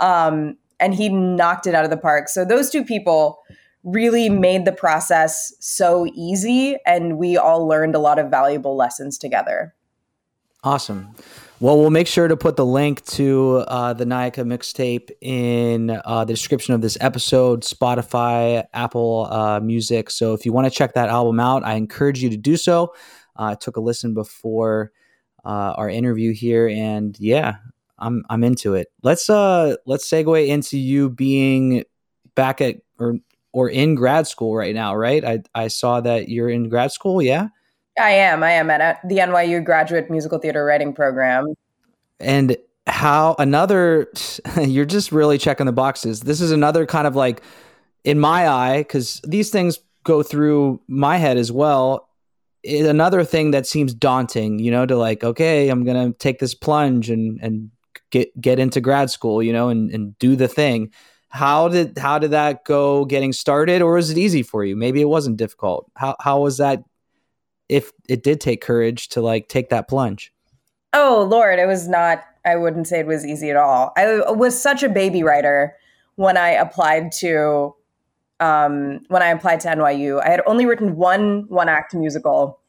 Um, 0.00 0.56
and 0.78 0.94
he 0.94 1.08
knocked 1.08 1.66
it 1.66 1.74
out 1.74 1.84
of 1.84 1.90
the 1.90 1.96
park. 1.96 2.28
So 2.28 2.44
those 2.44 2.70
two 2.70 2.84
people 2.84 3.38
really 3.86 4.28
made 4.28 4.64
the 4.64 4.72
process 4.72 5.54
so 5.60 6.06
easy 6.12 6.76
and 6.84 7.18
we 7.18 7.36
all 7.36 7.66
learned 7.66 7.94
a 7.94 8.00
lot 8.00 8.18
of 8.18 8.28
valuable 8.30 8.76
lessons 8.76 9.16
together. 9.16 9.74
Awesome. 10.64 11.14
Well, 11.60 11.78
we'll 11.78 11.90
make 11.90 12.08
sure 12.08 12.26
to 12.26 12.36
put 12.36 12.56
the 12.56 12.66
link 12.66 13.02
to 13.06 13.64
uh, 13.68 13.92
the 13.94 14.04
Nayika 14.04 14.44
mixtape 14.44 15.10
in 15.20 15.98
uh, 16.04 16.24
the 16.24 16.32
description 16.32 16.74
of 16.74 16.80
this 16.80 16.98
episode, 17.00 17.62
Spotify, 17.62 18.64
Apple 18.74 19.28
uh, 19.30 19.60
Music. 19.60 20.10
So 20.10 20.34
if 20.34 20.44
you 20.44 20.52
want 20.52 20.66
to 20.66 20.70
check 20.70 20.94
that 20.94 21.08
album 21.08 21.38
out, 21.38 21.64
I 21.64 21.74
encourage 21.74 22.22
you 22.22 22.28
to 22.30 22.36
do 22.36 22.56
so. 22.56 22.92
Uh, 23.38 23.52
I 23.52 23.54
took 23.54 23.76
a 23.76 23.80
listen 23.80 24.12
before 24.12 24.90
uh, 25.44 25.74
our 25.76 25.88
interview 25.88 26.34
here, 26.34 26.68
and 26.68 27.18
yeah, 27.20 27.56
I'm 27.98 28.24
I'm 28.28 28.42
into 28.42 28.74
it. 28.74 28.88
Let's 29.02 29.30
uh 29.30 29.76
let's 29.86 30.10
segue 30.10 30.46
into 30.46 30.76
you 30.76 31.08
being 31.08 31.84
back 32.34 32.60
at 32.60 32.76
or 32.98 33.16
or 33.56 33.70
in 33.70 33.94
grad 33.94 34.26
school 34.26 34.54
right 34.54 34.74
now, 34.74 34.94
right? 34.94 35.24
I 35.24 35.42
I 35.54 35.68
saw 35.68 36.02
that 36.02 36.28
you're 36.28 36.50
in 36.50 36.68
grad 36.68 36.92
school, 36.92 37.22
yeah. 37.22 37.48
I 37.98 38.10
am. 38.10 38.42
I 38.42 38.50
am 38.50 38.68
at 38.68 38.82
uh, 38.82 38.94
the 39.08 39.16
NYU 39.16 39.64
Graduate 39.64 40.10
Musical 40.10 40.38
Theater 40.38 40.62
Writing 40.62 40.92
Program. 40.92 41.54
And 42.20 42.58
how 42.86 43.34
another, 43.38 44.12
you're 44.60 44.84
just 44.84 45.10
really 45.10 45.38
checking 45.38 45.64
the 45.64 45.72
boxes. 45.72 46.20
This 46.20 46.42
is 46.42 46.50
another 46.50 46.84
kind 46.84 47.06
of 47.06 47.16
like, 47.16 47.42
in 48.04 48.20
my 48.20 48.46
eye, 48.46 48.78
because 48.80 49.22
these 49.26 49.48
things 49.48 49.78
go 50.04 50.22
through 50.22 50.82
my 50.86 51.16
head 51.16 51.38
as 51.38 51.50
well. 51.50 52.10
another 52.62 53.24
thing 53.24 53.52
that 53.52 53.66
seems 53.66 53.94
daunting, 53.94 54.58
you 54.58 54.70
know, 54.70 54.84
to 54.84 54.98
like, 54.98 55.24
okay, 55.24 55.70
I'm 55.70 55.82
gonna 55.82 56.12
take 56.12 56.40
this 56.40 56.54
plunge 56.54 57.08
and 57.08 57.40
and 57.40 57.70
get 58.10 58.38
get 58.38 58.58
into 58.58 58.82
grad 58.82 59.08
school, 59.08 59.42
you 59.42 59.54
know, 59.54 59.70
and 59.70 59.90
and 59.90 60.18
do 60.18 60.36
the 60.36 60.46
thing. 60.46 60.92
How 61.36 61.68
did 61.68 61.98
how 61.98 62.18
did 62.18 62.30
that 62.30 62.64
go 62.64 63.04
getting 63.04 63.32
started, 63.32 63.82
or 63.82 63.92
was 63.92 64.10
it 64.10 64.16
easy 64.16 64.42
for 64.42 64.64
you? 64.64 64.74
Maybe 64.74 65.02
it 65.02 65.08
wasn't 65.08 65.36
difficult. 65.36 65.90
How 65.94 66.16
how 66.18 66.40
was 66.40 66.56
that 66.56 66.82
if 67.68 67.92
it 68.08 68.22
did 68.22 68.40
take 68.40 68.62
courage 68.62 69.08
to 69.10 69.20
like 69.20 69.48
take 69.48 69.68
that 69.68 69.86
plunge? 69.86 70.32
Oh 70.94 71.26
Lord, 71.30 71.58
it 71.58 71.66
was 71.66 71.88
not. 71.88 72.24
I 72.46 72.56
wouldn't 72.56 72.86
say 72.86 73.00
it 73.00 73.06
was 73.06 73.26
easy 73.26 73.50
at 73.50 73.56
all. 73.56 73.92
I 73.96 74.30
was 74.30 74.60
such 74.60 74.82
a 74.82 74.88
baby 74.88 75.22
writer 75.22 75.76
when 76.14 76.38
I 76.38 76.50
applied 76.50 77.12
to 77.20 77.74
um, 78.40 79.00
when 79.08 79.22
I 79.22 79.28
applied 79.28 79.60
to 79.60 79.68
NYU. 79.68 80.22
I 80.24 80.30
had 80.30 80.40
only 80.46 80.64
written 80.64 80.96
one 80.96 81.44
one 81.48 81.68
act 81.68 81.94
musical, 81.94 82.60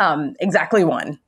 um, 0.00 0.34
exactly 0.40 0.84
one. 0.84 1.18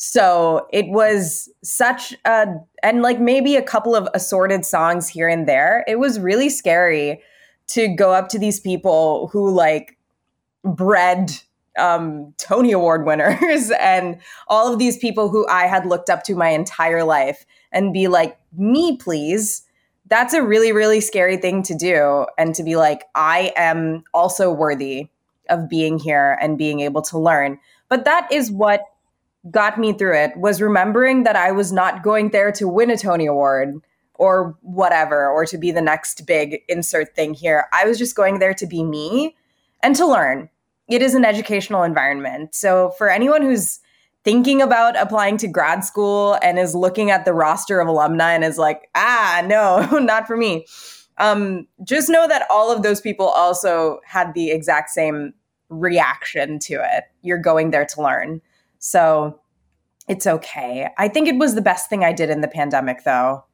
So 0.00 0.68
it 0.72 0.86
was 0.88 1.48
such 1.64 2.14
a 2.24 2.46
and 2.84 3.02
like 3.02 3.18
maybe 3.18 3.56
a 3.56 3.62
couple 3.62 3.96
of 3.96 4.08
assorted 4.14 4.64
songs 4.64 5.08
here 5.08 5.28
and 5.28 5.48
there. 5.48 5.84
It 5.88 5.98
was 5.98 6.20
really 6.20 6.48
scary 6.48 7.20
to 7.68 7.88
go 7.88 8.12
up 8.12 8.28
to 8.28 8.38
these 8.38 8.60
people 8.60 9.26
who 9.32 9.50
like 9.50 9.98
bred 10.64 11.32
um, 11.76 12.32
Tony 12.38 12.70
Award 12.70 13.06
winners 13.06 13.72
and 13.80 14.20
all 14.46 14.72
of 14.72 14.78
these 14.78 14.96
people 14.96 15.30
who 15.30 15.46
I 15.48 15.66
had 15.66 15.84
looked 15.84 16.10
up 16.10 16.22
to 16.24 16.36
my 16.36 16.50
entire 16.50 17.02
life 17.02 17.44
and 17.72 17.92
be 17.92 18.06
like, 18.06 18.38
me, 18.56 18.96
please. 18.98 19.62
That's 20.06 20.32
a 20.32 20.42
really, 20.44 20.70
really 20.70 21.00
scary 21.00 21.36
thing 21.36 21.64
to 21.64 21.74
do. 21.74 22.24
And 22.38 22.54
to 22.54 22.62
be 22.62 22.76
like, 22.76 23.04
I 23.16 23.52
am 23.56 24.04
also 24.14 24.52
worthy 24.52 25.08
of 25.50 25.68
being 25.68 25.98
here 25.98 26.38
and 26.40 26.56
being 26.56 26.80
able 26.80 27.02
to 27.02 27.18
learn. 27.18 27.58
But 27.88 28.04
that 28.04 28.30
is 28.30 28.50
what 28.50 28.84
got 29.50 29.78
me 29.78 29.92
through 29.92 30.16
it 30.16 30.36
was 30.36 30.60
remembering 30.60 31.24
that 31.24 31.36
I 31.36 31.52
was 31.52 31.72
not 31.72 32.02
going 32.02 32.30
there 32.30 32.52
to 32.52 32.68
win 32.68 32.90
a 32.90 32.96
Tony 32.96 33.26
Award 33.26 33.80
or 34.14 34.56
whatever, 34.62 35.28
or 35.28 35.46
to 35.46 35.56
be 35.56 35.70
the 35.70 35.80
next 35.80 36.26
big 36.26 36.58
insert 36.68 37.14
thing 37.14 37.34
here. 37.34 37.66
I 37.72 37.84
was 37.84 37.98
just 37.98 38.16
going 38.16 38.40
there 38.40 38.54
to 38.54 38.66
be 38.66 38.82
me 38.82 39.36
and 39.82 39.94
to 39.96 40.06
learn 40.06 40.50
it 40.88 41.02
is 41.02 41.14
an 41.14 41.24
educational 41.24 41.82
environment. 41.82 42.54
So 42.54 42.90
for 42.96 43.10
anyone 43.10 43.42
who's 43.42 43.80
thinking 44.24 44.60
about 44.60 44.96
applying 44.96 45.36
to 45.38 45.46
grad 45.48 45.84
school 45.84 46.38
and 46.42 46.58
is 46.58 46.74
looking 46.74 47.10
at 47.10 47.24
the 47.24 47.34
roster 47.34 47.80
of 47.80 47.88
alumni 47.88 48.32
and 48.32 48.42
is 48.42 48.58
like, 48.58 48.88
ah, 48.94 49.42
no, 49.46 49.98
not 49.98 50.26
for 50.26 50.36
me. 50.36 50.66
Um, 51.18 51.66
just 51.84 52.08
know 52.08 52.26
that 52.28 52.46
all 52.50 52.72
of 52.72 52.82
those 52.82 53.00
people 53.00 53.26
also 53.26 54.00
had 54.04 54.34
the 54.34 54.50
exact 54.50 54.90
same 54.90 55.34
reaction 55.68 56.58
to 56.60 56.74
it. 56.74 57.04
You're 57.22 57.38
going 57.38 57.70
there 57.70 57.84
to 57.84 58.02
learn. 58.02 58.40
So 58.78 59.40
it's 60.08 60.26
okay. 60.26 60.88
I 60.96 61.08
think 61.08 61.28
it 61.28 61.36
was 61.36 61.54
the 61.54 61.62
best 61.62 61.88
thing 61.90 62.04
I 62.04 62.12
did 62.12 62.30
in 62.30 62.40
the 62.40 62.48
pandemic, 62.48 63.04
though. 63.04 63.44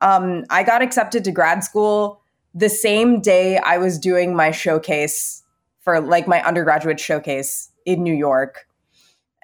Um, 0.00 0.44
I 0.50 0.62
got 0.62 0.82
accepted 0.82 1.24
to 1.24 1.32
grad 1.32 1.64
school 1.64 2.22
the 2.54 2.68
same 2.68 3.20
day 3.20 3.58
I 3.58 3.78
was 3.78 3.98
doing 3.98 4.34
my 4.34 4.50
showcase 4.50 5.42
for 5.80 6.00
like 6.00 6.28
my 6.28 6.42
undergraduate 6.42 7.00
showcase 7.00 7.70
in 7.84 8.02
New 8.02 8.14
York. 8.14 8.66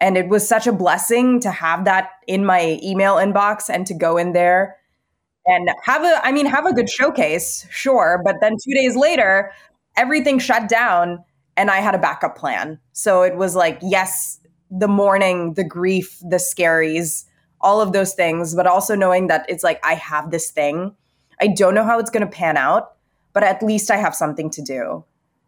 And 0.00 0.16
it 0.16 0.28
was 0.28 0.46
such 0.46 0.66
a 0.66 0.72
blessing 0.72 1.40
to 1.40 1.50
have 1.50 1.84
that 1.84 2.10
in 2.26 2.44
my 2.44 2.78
email 2.82 3.14
inbox 3.14 3.68
and 3.68 3.86
to 3.86 3.94
go 3.94 4.16
in 4.16 4.32
there 4.32 4.76
and 5.46 5.70
have 5.84 6.02
a 6.02 6.26
I 6.26 6.32
mean 6.32 6.46
have 6.46 6.66
a 6.66 6.72
good 6.72 6.90
showcase, 6.90 7.66
sure, 7.70 8.20
but 8.24 8.36
then 8.40 8.56
2 8.62 8.74
days 8.74 8.96
later 8.96 9.52
everything 9.96 10.38
shut 10.38 10.68
down 10.68 11.22
and 11.56 11.70
I 11.70 11.76
had 11.78 11.94
a 11.94 11.98
backup 11.98 12.36
plan. 12.36 12.80
So 12.92 13.22
it 13.22 13.36
was 13.36 13.54
like 13.54 13.78
yes, 13.80 14.40
the 14.76 14.88
mourning, 14.88 15.54
the 15.54 15.64
grief, 15.64 16.18
the 16.20 16.36
scaries, 16.36 17.24
all 17.60 17.80
of 17.80 17.92
those 17.92 18.14
things, 18.14 18.54
but 18.54 18.66
also 18.66 18.94
knowing 18.94 19.28
that 19.28 19.46
it's 19.48 19.64
like 19.64 19.80
I 19.84 19.94
have 19.94 20.30
this 20.30 20.50
thing. 20.50 20.94
I 21.40 21.48
don't 21.48 21.74
know 21.74 21.84
how 21.84 21.98
it's 21.98 22.10
going 22.10 22.26
to 22.26 22.30
pan 22.30 22.56
out, 22.56 22.96
but 23.32 23.42
at 23.42 23.62
least 23.62 23.90
I 23.90 23.96
have 23.96 24.14
something 24.14 24.50
to 24.50 24.62
do. 24.62 25.04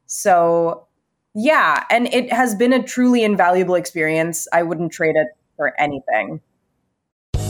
So 0.06 0.86
yeah, 1.34 1.84
and 1.90 2.06
it 2.14 2.32
has 2.32 2.54
been 2.54 2.72
a 2.72 2.82
truly 2.82 3.22
invaluable 3.22 3.74
experience. 3.74 4.48
I 4.52 4.62
wouldn't 4.62 4.92
trade 4.92 5.16
it 5.16 5.28
for 5.56 5.78
anything. 5.78 6.40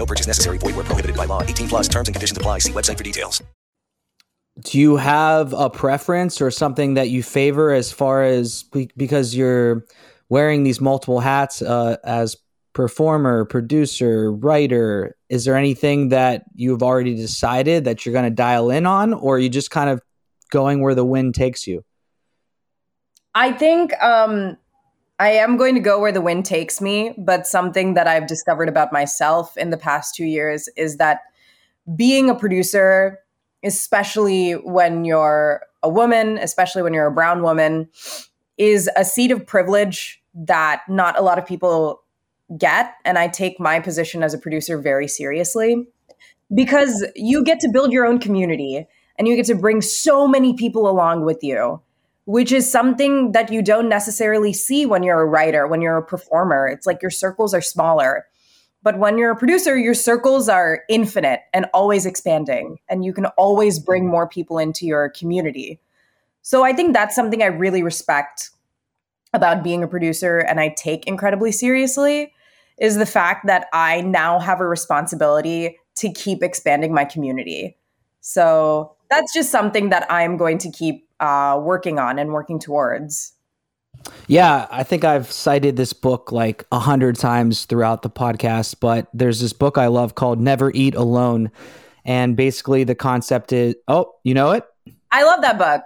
No 0.00 0.06
purchase 0.06 0.26
necessary. 0.26 0.56
Void 0.56 0.76
where 0.76 0.84
prohibited 0.86 1.14
by 1.14 1.26
law. 1.26 1.42
18 1.42 1.68
plus 1.68 1.86
terms 1.86 2.08
and 2.08 2.14
conditions 2.14 2.38
apply. 2.38 2.60
See 2.60 2.72
website 2.72 2.96
for 2.96 3.04
details. 3.04 3.42
Do 4.64 4.78
you 4.78 4.96
have 4.96 5.52
a 5.52 5.68
preference 5.68 6.40
or 6.40 6.50
something 6.50 6.94
that 6.94 7.10
you 7.10 7.22
favor 7.22 7.70
as 7.70 7.92
far 7.92 8.24
as 8.24 8.64
because 8.96 9.36
you're 9.36 9.84
wearing 10.30 10.64
these 10.64 10.80
multiple 10.80 11.20
hats 11.20 11.60
uh, 11.60 11.98
as 12.02 12.36
performer, 12.72 13.44
producer, 13.44 14.32
writer, 14.32 15.16
is 15.28 15.44
there 15.44 15.56
anything 15.56 16.08
that 16.08 16.44
you've 16.54 16.82
already 16.82 17.14
decided 17.14 17.84
that 17.84 18.06
you're 18.06 18.14
going 18.14 18.24
to 18.24 18.30
dial 18.30 18.70
in 18.70 18.86
on, 18.86 19.12
or 19.12 19.36
are 19.36 19.38
you 19.38 19.50
just 19.50 19.70
kind 19.70 19.90
of 19.90 20.00
going 20.50 20.80
where 20.80 20.94
the 20.94 21.04
wind 21.04 21.34
takes 21.34 21.66
you? 21.66 21.84
I 23.34 23.52
think 23.52 23.92
um, 24.02 24.56
I 25.20 25.32
am 25.32 25.58
going 25.58 25.74
to 25.74 25.82
go 25.82 26.00
where 26.00 26.12
the 26.12 26.22
wind 26.22 26.46
takes 26.46 26.80
me, 26.80 27.14
but 27.18 27.46
something 27.46 27.92
that 27.92 28.08
I've 28.08 28.26
discovered 28.26 28.70
about 28.70 28.90
myself 28.90 29.54
in 29.58 29.68
the 29.68 29.76
past 29.76 30.14
two 30.14 30.24
years 30.24 30.66
is 30.78 30.96
that 30.96 31.20
being 31.94 32.30
a 32.30 32.34
producer, 32.34 33.18
especially 33.62 34.52
when 34.52 35.04
you're 35.04 35.60
a 35.82 35.90
woman, 35.90 36.38
especially 36.38 36.80
when 36.80 36.94
you're 36.94 37.06
a 37.06 37.12
brown 37.12 37.42
woman, 37.42 37.90
is 38.56 38.88
a 38.96 39.04
seat 39.04 39.30
of 39.30 39.46
privilege 39.46 40.22
that 40.34 40.80
not 40.88 41.18
a 41.18 41.22
lot 41.22 41.38
of 41.38 41.44
people 41.44 42.02
get. 42.56 42.94
And 43.04 43.18
I 43.18 43.28
take 43.28 43.60
my 43.60 43.78
position 43.78 44.22
as 44.22 44.32
a 44.32 44.38
producer 44.38 44.78
very 44.78 45.06
seriously 45.06 45.86
because 46.54 47.06
you 47.14 47.44
get 47.44 47.60
to 47.60 47.68
build 47.68 47.92
your 47.92 48.06
own 48.06 48.20
community 48.20 48.86
and 49.18 49.28
you 49.28 49.36
get 49.36 49.46
to 49.46 49.54
bring 49.54 49.82
so 49.82 50.26
many 50.26 50.54
people 50.54 50.88
along 50.88 51.26
with 51.26 51.40
you, 51.42 51.82
which 52.24 52.52
is 52.52 52.70
something 52.70 53.32
that 53.32 53.52
you 53.52 53.62
don't 53.62 53.88
necessarily 53.88 54.52
see 54.52 54.86
when 54.86 55.02
you're 55.02 55.20
a 55.20 55.26
writer, 55.26 55.66
when 55.66 55.80
you're 55.80 55.96
a 55.96 56.04
performer. 56.04 56.68
It's 56.68 56.86
like 56.86 57.02
your 57.02 57.10
circles 57.10 57.54
are 57.54 57.60
smaller. 57.60 58.26
But 58.82 58.98
when 58.98 59.18
you're 59.18 59.32
a 59.32 59.36
producer, 59.36 59.76
your 59.76 59.94
circles 59.94 60.48
are 60.48 60.80
infinite 60.88 61.40
and 61.52 61.66
always 61.74 62.06
expanding, 62.06 62.78
and 62.88 63.04
you 63.04 63.12
can 63.12 63.26
always 63.26 63.78
bring 63.78 64.06
more 64.06 64.26
people 64.26 64.58
into 64.58 64.86
your 64.86 65.10
community. 65.10 65.80
So 66.42 66.64
I 66.64 66.72
think 66.72 66.94
that's 66.94 67.14
something 67.14 67.42
I 67.42 67.46
really 67.46 67.82
respect 67.82 68.50
about 69.32 69.62
being 69.62 69.82
a 69.82 69.88
producer 69.88 70.38
and 70.38 70.58
I 70.58 70.74
take 70.76 71.06
incredibly 71.06 71.52
seriously 71.52 72.32
is 72.78 72.96
the 72.96 73.06
fact 73.06 73.46
that 73.46 73.66
I 73.72 74.00
now 74.00 74.38
have 74.38 74.60
a 74.60 74.66
responsibility 74.66 75.78
to 75.96 76.10
keep 76.10 76.42
expanding 76.42 76.94
my 76.94 77.04
community. 77.04 77.76
So 78.20 78.96
that's 79.10 79.32
just 79.34 79.50
something 79.50 79.90
that 79.90 80.06
I'm 80.10 80.36
going 80.36 80.58
to 80.58 80.70
keep 80.70 81.08
uh, 81.20 81.60
working 81.62 81.98
on 81.98 82.18
and 82.18 82.32
working 82.32 82.58
towards. 82.58 83.32
Yeah, 84.28 84.66
I 84.70 84.82
think 84.82 85.04
I've 85.04 85.30
cited 85.30 85.76
this 85.76 85.92
book 85.92 86.32
like 86.32 86.64
a 86.72 86.78
hundred 86.78 87.16
times 87.16 87.64
throughout 87.64 88.02
the 88.02 88.10
podcast, 88.10 88.76
but 88.80 89.08
there's 89.12 89.40
this 89.40 89.52
book 89.52 89.76
I 89.76 89.88
love 89.88 90.14
called 90.14 90.40
Never 90.40 90.70
Eat 90.72 90.94
Alone. 90.94 91.50
And 92.04 92.36
basically, 92.36 92.84
the 92.84 92.94
concept 92.94 93.52
is 93.52 93.74
oh, 93.88 94.14
you 94.24 94.32
know 94.32 94.52
it? 94.52 94.64
I 95.10 95.24
love 95.24 95.42
that 95.42 95.58
book. 95.58 95.82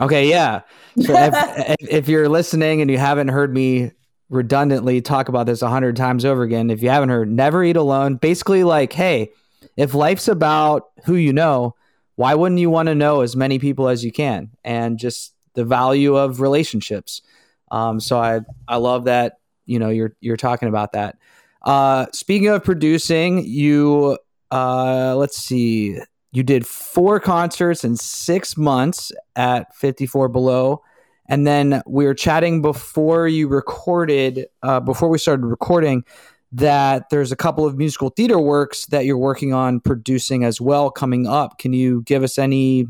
Okay, 0.00 0.28
yeah. 0.28 0.60
So 1.00 1.14
if, 1.16 1.76
if 1.80 2.08
you're 2.08 2.28
listening 2.28 2.80
and 2.80 2.90
you 2.90 2.98
haven't 2.98 3.28
heard 3.28 3.52
me 3.52 3.92
redundantly 4.30 5.00
talk 5.00 5.28
about 5.28 5.46
this 5.46 5.62
a 5.62 5.68
hundred 5.68 5.96
times 5.96 6.24
over 6.24 6.42
again, 6.42 6.70
if 6.70 6.82
you 6.82 6.90
haven't 6.90 7.08
heard, 7.08 7.30
never 7.30 7.64
eat 7.64 7.76
alone. 7.76 8.16
Basically, 8.16 8.62
like, 8.62 8.92
hey, 8.92 9.32
if 9.76 9.94
life's 9.94 10.28
about 10.28 10.90
who 11.06 11.14
you 11.14 11.32
know, 11.32 11.74
why 12.18 12.34
wouldn't 12.34 12.60
you 12.60 12.68
want 12.68 12.88
to 12.88 12.96
know 12.96 13.20
as 13.20 13.36
many 13.36 13.60
people 13.60 13.88
as 13.88 14.04
you 14.04 14.10
can? 14.10 14.50
And 14.64 14.98
just 14.98 15.34
the 15.54 15.64
value 15.64 16.16
of 16.16 16.40
relationships. 16.40 17.22
Um, 17.70 18.00
so 18.00 18.18
I 18.18 18.40
I 18.66 18.76
love 18.76 19.04
that 19.04 19.34
you 19.66 19.78
know 19.78 19.88
you're 19.88 20.16
you're 20.20 20.36
talking 20.36 20.68
about 20.68 20.92
that. 20.94 21.16
Uh, 21.62 22.06
speaking 22.12 22.48
of 22.48 22.64
producing, 22.64 23.44
you 23.44 24.18
uh, 24.50 25.14
let's 25.16 25.36
see, 25.36 25.96
you 26.32 26.42
did 26.42 26.66
four 26.66 27.20
concerts 27.20 27.84
in 27.84 27.96
six 27.96 28.56
months 28.56 29.12
at 29.36 29.72
54 29.76 30.28
Below. 30.28 30.82
And 31.28 31.46
then 31.46 31.82
we 31.86 32.04
were 32.04 32.14
chatting 32.14 32.62
before 32.62 33.28
you 33.28 33.46
recorded, 33.46 34.46
uh, 34.64 34.80
before 34.80 35.08
we 35.08 35.18
started 35.18 35.44
recording, 35.44 36.04
that 36.52 37.10
there's 37.10 37.32
a 37.32 37.36
couple 37.36 37.66
of 37.66 37.76
musical 37.76 38.08
theater 38.10 38.38
works 38.38 38.86
that 38.86 39.04
you're 39.04 39.18
working 39.18 39.52
on 39.52 39.80
producing 39.80 40.44
as 40.44 40.60
well 40.60 40.90
coming 40.90 41.26
up. 41.26 41.58
Can 41.58 41.72
you 41.72 42.02
give 42.02 42.22
us 42.22 42.38
any 42.38 42.86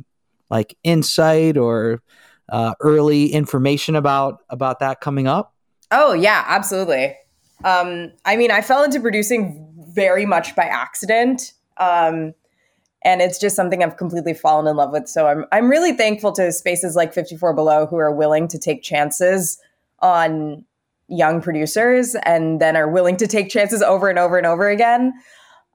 like 0.51 0.77
insight 0.85 1.57
or 1.57 2.03
uh, 2.49 2.75
early 2.81 3.27
information 3.27 3.97
about 3.97 4.43
about 4.49 4.79
that 4.81 5.01
coming 5.01 5.27
up? 5.27 5.55
Oh 5.91 6.13
yeah, 6.13 6.45
absolutely. 6.47 7.17
Um, 7.65 8.13
I 8.25 8.37
mean, 8.37 8.51
I 8.51 8.61
fell 8.61 8.85
into 8.85 9.01
producing 9.01 9.67
very 9.91 10.27
much 10.27 10.55
by 10.55 10.65
accident. 10.65 11.53
Um, 11.79 12.35
and 13.03 13.23
it's 13.23 13.39
just 13.39 13.57
something 13.57 13.83
I've 13.83 13.97
completely 13.97 14.35
fallen 14.35 14.67
in 14.67 14.77
love 14.77 14.93
with. 14.93 15.09
So 15.09 15.27
I'm 15.27 15.45
I'm 15.53 15.69
really 15.69 15.93
thankful 15.93 16.33
to 16.33 16.53
spaces 16.53 16.97
like 16.97 17.13
54 17.13 17.55
Below 17.55 17.87
who 17.87 17.97
are 17.97 18.13
willing 18.13 18.49
to 18.49 18.59
take 18.59 18.83
chances 18.83 19.59
on 20.01 20.65
young 21.09 21.41
producers 21.41 22.15
and 22.25 22.61
then 22.61 22.77
are 22.77 22.89
willing 22.89 23.17
to 23.17 23.27
take 23.27 23.49
chances 23.51 23.83
over 23.83 24.09
and 24.09 24.19
over 24.19 24.37
and 24.39 24.47
over 24.47 24.69
again. 24.69 25.13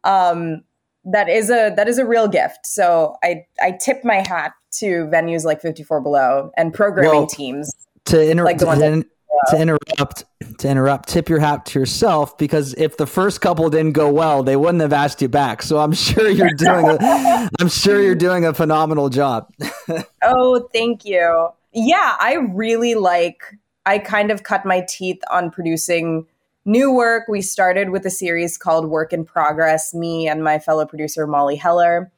Um, 0.04 0.63
that 1.06 1.28
is 1.30 1.50
a 1.50 1.74
that 1.76 1.88
is 1.88 1.98
a 1.98 2.06
real 2.06 2.28
gift. 2.28 2.65
So 2.65 3.15
I 3.24 3.46
I 3.62 3.72
tip 3.72 4.04
my 4.04 4.26
hat 4.28 4.54
to 4.80 5.06
venues 5.13 5.43
like 5.46 5.62
54 5.62 6.02
Below 6.02 6.52
and 6.58 6.74
programming 6.74 7.12
Well, 7.12 7.28
teams. 7.28 7.72
to 8.06 8.22
inter- 8.30 8.43
Like 8.46 8.58
to, 8.60 8.72
in- 8.72 9.06
to 9.50 9.60
interrupt 9.60 10.24
to 10.60 10.69
interrupt 10.69 11.10
tip 11.10 11.28
your 11.28 11.39
hat 11.39 11.65
to 11.65 11.80
yourself 11.80 12.38
because 12.38 12.74
if 12.76 12.96
the 12.98 13.06
first 13.08 13.41
couple 13.41 13.69
didn't 13.69 13.91
go 13.91 14.10
well 14.12 14.41
they 14.43 14.56
wouldn't 14.56 14.80
have 14.82 14.93
asked 14.93 15.22
you 15.22 15.28
back 15.28 15.62
so 15.62 15.80
i'm 15.80 15.91
sure 16.06 16.30
you're 16.30 16.54
doing 16.56 16.86
a, 16.88 17.50
i'm 17.60 17.67
sure 17.67 18.02
you're 18.02 18.15
doing 18.15 18.46
a 18.46 18.54
phenomenal 18.54 19.10
job 19.10 19.48
Oh, 20.24 20.69
thank 20.72 21.04
you. 21.04 21.50
Yeah, 21.74 22.15
I 22.19 22.36
really 22.54 22.93
like, 22.96 23.41
I 23.86 24.00
kind 24.00 24.32
of 24.32 24.43
cut 24.43 24.65
my 24.65 24.86
teeth 24.88 25.22
on 25.30 25.52
producing 25.52 26.26
new 26.65 26.91
work. 26.91 27.28
We 27.28 27.41
started 27.41 27.89
with 27.89 28.06
a 28.06 28.10
series 28.10 28.58
called 28.58 28.88
Work 28.88 29.13
in 29.13 29.26
Progress, 29.26 29.93
me 29.93 30.28
and 30.28 30.43
my 30.43 30.60
fellow 30.60 30.86
producer, 30.86 31.28
Molly 31.28 31.56
Heller, 31.56 32.12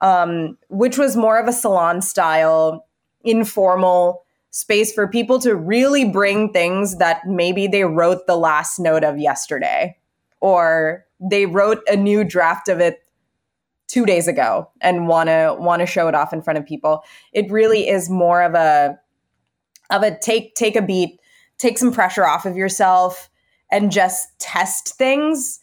um, 0.00 0.56
which 0.68 0.98
was 0.98 1.16
more 1.16 1.38
of 1.38 1.48
a 1.48 1.52
salon 1.52 2.00
style, 2.00 2.86
informal 3.22 4.24
space 4.50 4.92
for 4.92 5.08
people 5.08 5.40
to 5.40 5.56
really 5.56 6.04
bring 6.04 6.52
things 6.52 6.98
that 6.98 7.26
maybe 7.26 7.66
they 7.66 7.84
wrote 7.84 8.26
the 8.26 8.36
last 8.36 8.78
note 8.78 9.02
of 9.02 9.18
yesterday 9.18 9.96
or 10.40 11.04
they 11.20 11.44
wrote 11.44 11.82
a 11.88 11.96
new 11.96 12.22
draft 12.22 12.68
of 12.68 12.78
it 12.78 13.02
two 13.88 14.06
days 14.06 14.28
ago 14.28 14.70
and 14.80 15.08
want 15.08 15.28
to 15.28 15.56
want 15.58 15.80
to 15.80 15.86
show 15.86 16.06
it 16.06 16.14
off 16.14 16.32
in 16.32 16.40
front 16.40 16.56
of 16.56 16.64
people 16.64 17.02
it 17.32 17.50
really 17.50 17.88
is 17.88 18.08
more 18.08 18.42
of 18.42 18.54
a 18.54 18.96
of 19.90 20.02
a 20.02 20.18
take 20.18 20.54
take 20.54 20.76
a 20.76 20.82
beat 20.82 21.20
take 21.58 21.78
some 21.78 21.92
pressure 21.92 22.26
off 22.26 22.46
of 22.46 22.56
yourself 22.56 23.30
and 23.70 23.92
just 23.92 24.28
test 24.38 24.96
things 24.96 25.60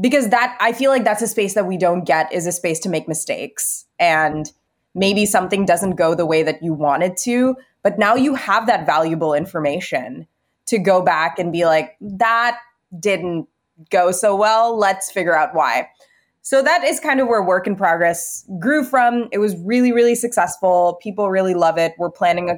because 0.00 0.28
that 0.28 0.56
i 0.60 0.72
feel 0.72 0.90
like 0.90 1.04
that's 1.04 1.22
a 1.22 1.28
space 1.28 1.54
that 1.54 1.66
we 1.66 1.76
don't 1.76 2.04
get 2.04 2.32
is 2.32 2.46
a 2.46 2.52
space 2.52 2.78
to 2.78 2.88
make 2.88 3.08
mistakes 3.08 3.84
and 3.98 4.52
maybe 4.94 5.24
something 5.24 5.64
doesn't 5.64 5.96
go 5.96 6.14
the 6.14 6.26
way 6.26 6.42
that 6.42 6.62
you 6.62 6.72
want 6.72 7.02
it 7.02 7.16
to 7.16 7.56
but 7.82 7.98
now 7.98 8.14
you 8.14 8.34
have 8.34 8.66
that 8.66 8.86
valuable 8.86 9.34
information 9.34 10.26
to 10.66 10.78
go 10.78 11.02
back 11.02 11.38
and 11.38 11.52
be 11.52 11.64
like 11.64 11.96
that 12.00 12.58
didn't 12.98 13.48
go 13.90 14.10
so 14.12 14.36
well 14.36 14.76
let's 14.76 15.10
figure 15.10 15.36
out 15.36 15.54
why 15.54 15.88
so 16.42 16.62
that 16.62 16.84
is 16.84 17.00
kind 17.00 17.20
of 17.20 17.28
where 17.28 17.42
work 17.42 17.66
in 17.66 17.76
progress 17.76 18.44
grew 18.58 18.82
from. 18.82 19.28
It 19.30 19.38
was 19.38 19.56
really, 19.58 19.92
really 19.92 20.14
successful. 20.14 20.98
People 21.02 21.30
really 21.30 21.54
love 21.54 21.76
it. 21.76 21.94
We're 21.98 22.10
planning 22.10 22.48
a 22.48 22.56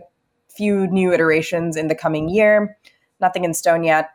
few 0.57 0.87
new 0.89 1.13
iterations 1.13 1.77
in 1.77 1.89
the 1.89 1.95
coming 1.95 2.29
year. 2.29 2.77
Nothing 3.21 3.45
in 3.45 3.55
stone 3.55 3.85
yet. 3.85 4.11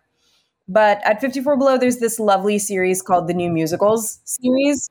But 0.68 1.00
at 1.06 1.22
54 1.22 1.58
Below, 1.58 1.78
there's 1.78 1.98
this 1.98 2.20
lovely 2.20 2.60
series 2.60 3.02
called 3.02 3.28
the 3.28 3.34
New 3.34 3.50
Musicals 3.50 4.20
series, 4.26 4.90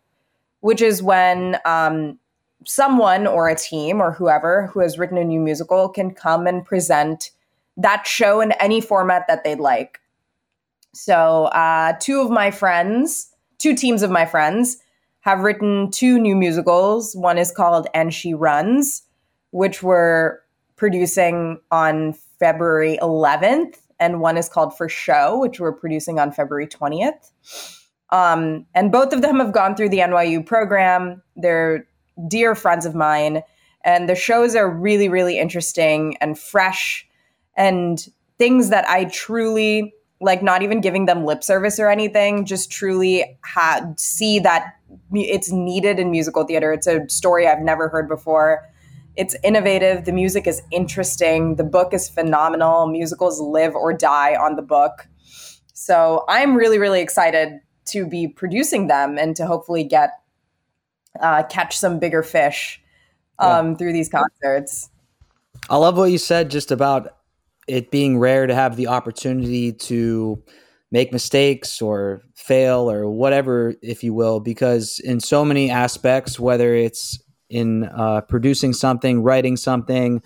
which 0.61 0.81
is 0.81 1.03
when 1.03 1.59
um, 1.67 2.19
someone 2.65 3.27
or 3.27 3.49
a 3.49 3.55
team 3.55 4.01
or 4.01 4.13
whoever 4.13 4.69
who 4.69 4.81
has 4.81 4.99
written 4.99 5.19
a 5.19 5.25
new 5.25 5.41
musical 5.41 5.89
can 5.89 6.13
come 6.13 6.47
and 6.47 6.65
present 6.65 7.31
that 7.77 8.07
show 8.07 8.41
in 8.41 8.53
any 8.53 8.81
format 8.81 9.27
that 9.29 9.45
they'd 9.45 9.61
like. 9.61 10.01
So, 10.95 11.45
uh, 11.47 11.93
two 12.01 12.23
of 12.23 12.31
my 12.31 12.51
friends, 12.51 13.31
two 13.59 13.75
teams 13.75 14.03
of 14.03 14.11
my 14.11 14.25
friends, 14.25 14.79
have 15.21 15.41
written 15.41 15.91
two 15.91 16.19
new 16.19 16.35
musicals. 16.35 17.15
One 17.15 17.37
is 17.37 17.51
called 17.51 17.87
And 17.93 18.15
She 18.15 18.33
Runs, 18.33 19.03
which 19.51 19.83
we're 19.83 20.39
producing 20.77 21.59
on 21.71 22.15
February 22.39 22.99
11th, 23.03 23.79
and 23.99 24.21
one 24.21 24.37
is 24.37 24.49
called 24.49 24.77
For 24.77 24.89
Show, 24.89 25.39
which 25.39 25.59
we're 25.59 25.73
producing 25.73 26.19
on 26.19 26.33
February 26.33 26.67
20th. 26.67 27.31
Um, 28.11 28.67
and 28.75 28.93
both 28.93 29.12
of 29.12 29.23
them 29.23 29.41
have 29.41 29.53
gone 29.53 29.75
through 29.75 29.89
the 29.89 29.99
NYU 29.99 30.45
program. 30.45 31.23
They're 31.35 31.87
dear 32.29 32.55
friends 32.55 32.87
of 32.87 32.95
mine, 32.95 33.43
and 33.85 34.09
the 34.09 34.15
shows 34.15 34.55
are 34.55 34.71
really, 34.71 35.09
really 35.09 35.39
interesting 35.39 36.17
and 36.21 36.39
fresh 36.39 37.07
and 37.57 38.07
things 38.39 38.69
that 38.69 38.89
I 38.89 39.07
truly 39.07 39.95
like 40.21 40.43
not 40.43 40.62
even 40.62 40.81
giving 40.81 41.07
them 41.07 41.25
lip 41.25 41.45
service 41.45 41.79
or 41.79 41.91
anything 41.91 42.45
just 42.47 42.71
truly 42.71 43.39
had 43.43 43.99
see 43.99 44.39
that 44.39 44.75
it's 45.12 45.53
needed 45.53 45.99
in 45.99 46.11
musical 46.11 46.45
theater 46.45 46.73
it's 46.73 46.87
a 46.87 47.07
story 47.09 47.47
i've 47.47 47.61
never 47.61 47.89
heard 47.89 48.09
before 48.09 48.62
It's 49.17 49.35
innovative. 49.43 50.05
The 50.05 50.13
music 50.13 50.47
is 50.47 50.63
interesting. 50.71 51.57
The 51.57 51.65
book 51.65 51.95
is 51.95 52.09
phenomenal. 52.09 52.87
Musicals 52.87 53.41
live 53.41 53.75
or 53.75 53.93
die 53.93 54.35
on 54.35 54.57
the 54.57 54.63
book. 54.63 55.09
So 55.73 56.25
I'm 56.29 56.55
really, 56.55 56.79
really 56.79 57.01
excited 57.01 57.61
to 57.87 58.07
be 58.07 58.29
producing 58.29 58.89
them 58.89 59.19
and 59.19 59.37
to 59.37 59.47
hopefully 59.47 59.85
get 59.85 60.11
uh, 61.21 61.45
catch 61.45 61.79
some 61.79 61.99
bigger 61.99 62.23
fish 62.23 62.83
um, 63.39 63.71
yeah. 63.71 63.75
through 63.77 63.93
these 63.93 64.09
concerts. 64.09 64.91
I 65.71 65.77
love 65.77 65.97
what 65.97 66.11
you 66.11 66.19
said 66.19 66.51
just 66.51 66.71
about 66.71 67.17
it 67.67 67.91
being 67.91 68.19
rare 68.19 68.47
to 68.47 68.55
have 68.55 68.77
the 68.77 68.89
opportunity 68.89 69.73
to 69.73 70.43
make 70.93 71.13
mistakes 71.13 71.83
or 71.83 72.23
fail 72.35 72.91
or 72.91 73.11
whatever, 73.11 73.75
if 73.83 74.05
you 74.05 74.15
will, 74.15 74.41
because 74.41 75.01
in 75.01 75.21
so 75.21 75.45
many 75.45 75.71
aspects, 75.71 76.39
whether 76.39 76.75
it's 76.75 77.19
in 77.49 77.85
uh, 77.85 78.23
producing 78.23 78.73
something, 78.73 79.23
writing 79.23 79.57
something, 79.57 80.23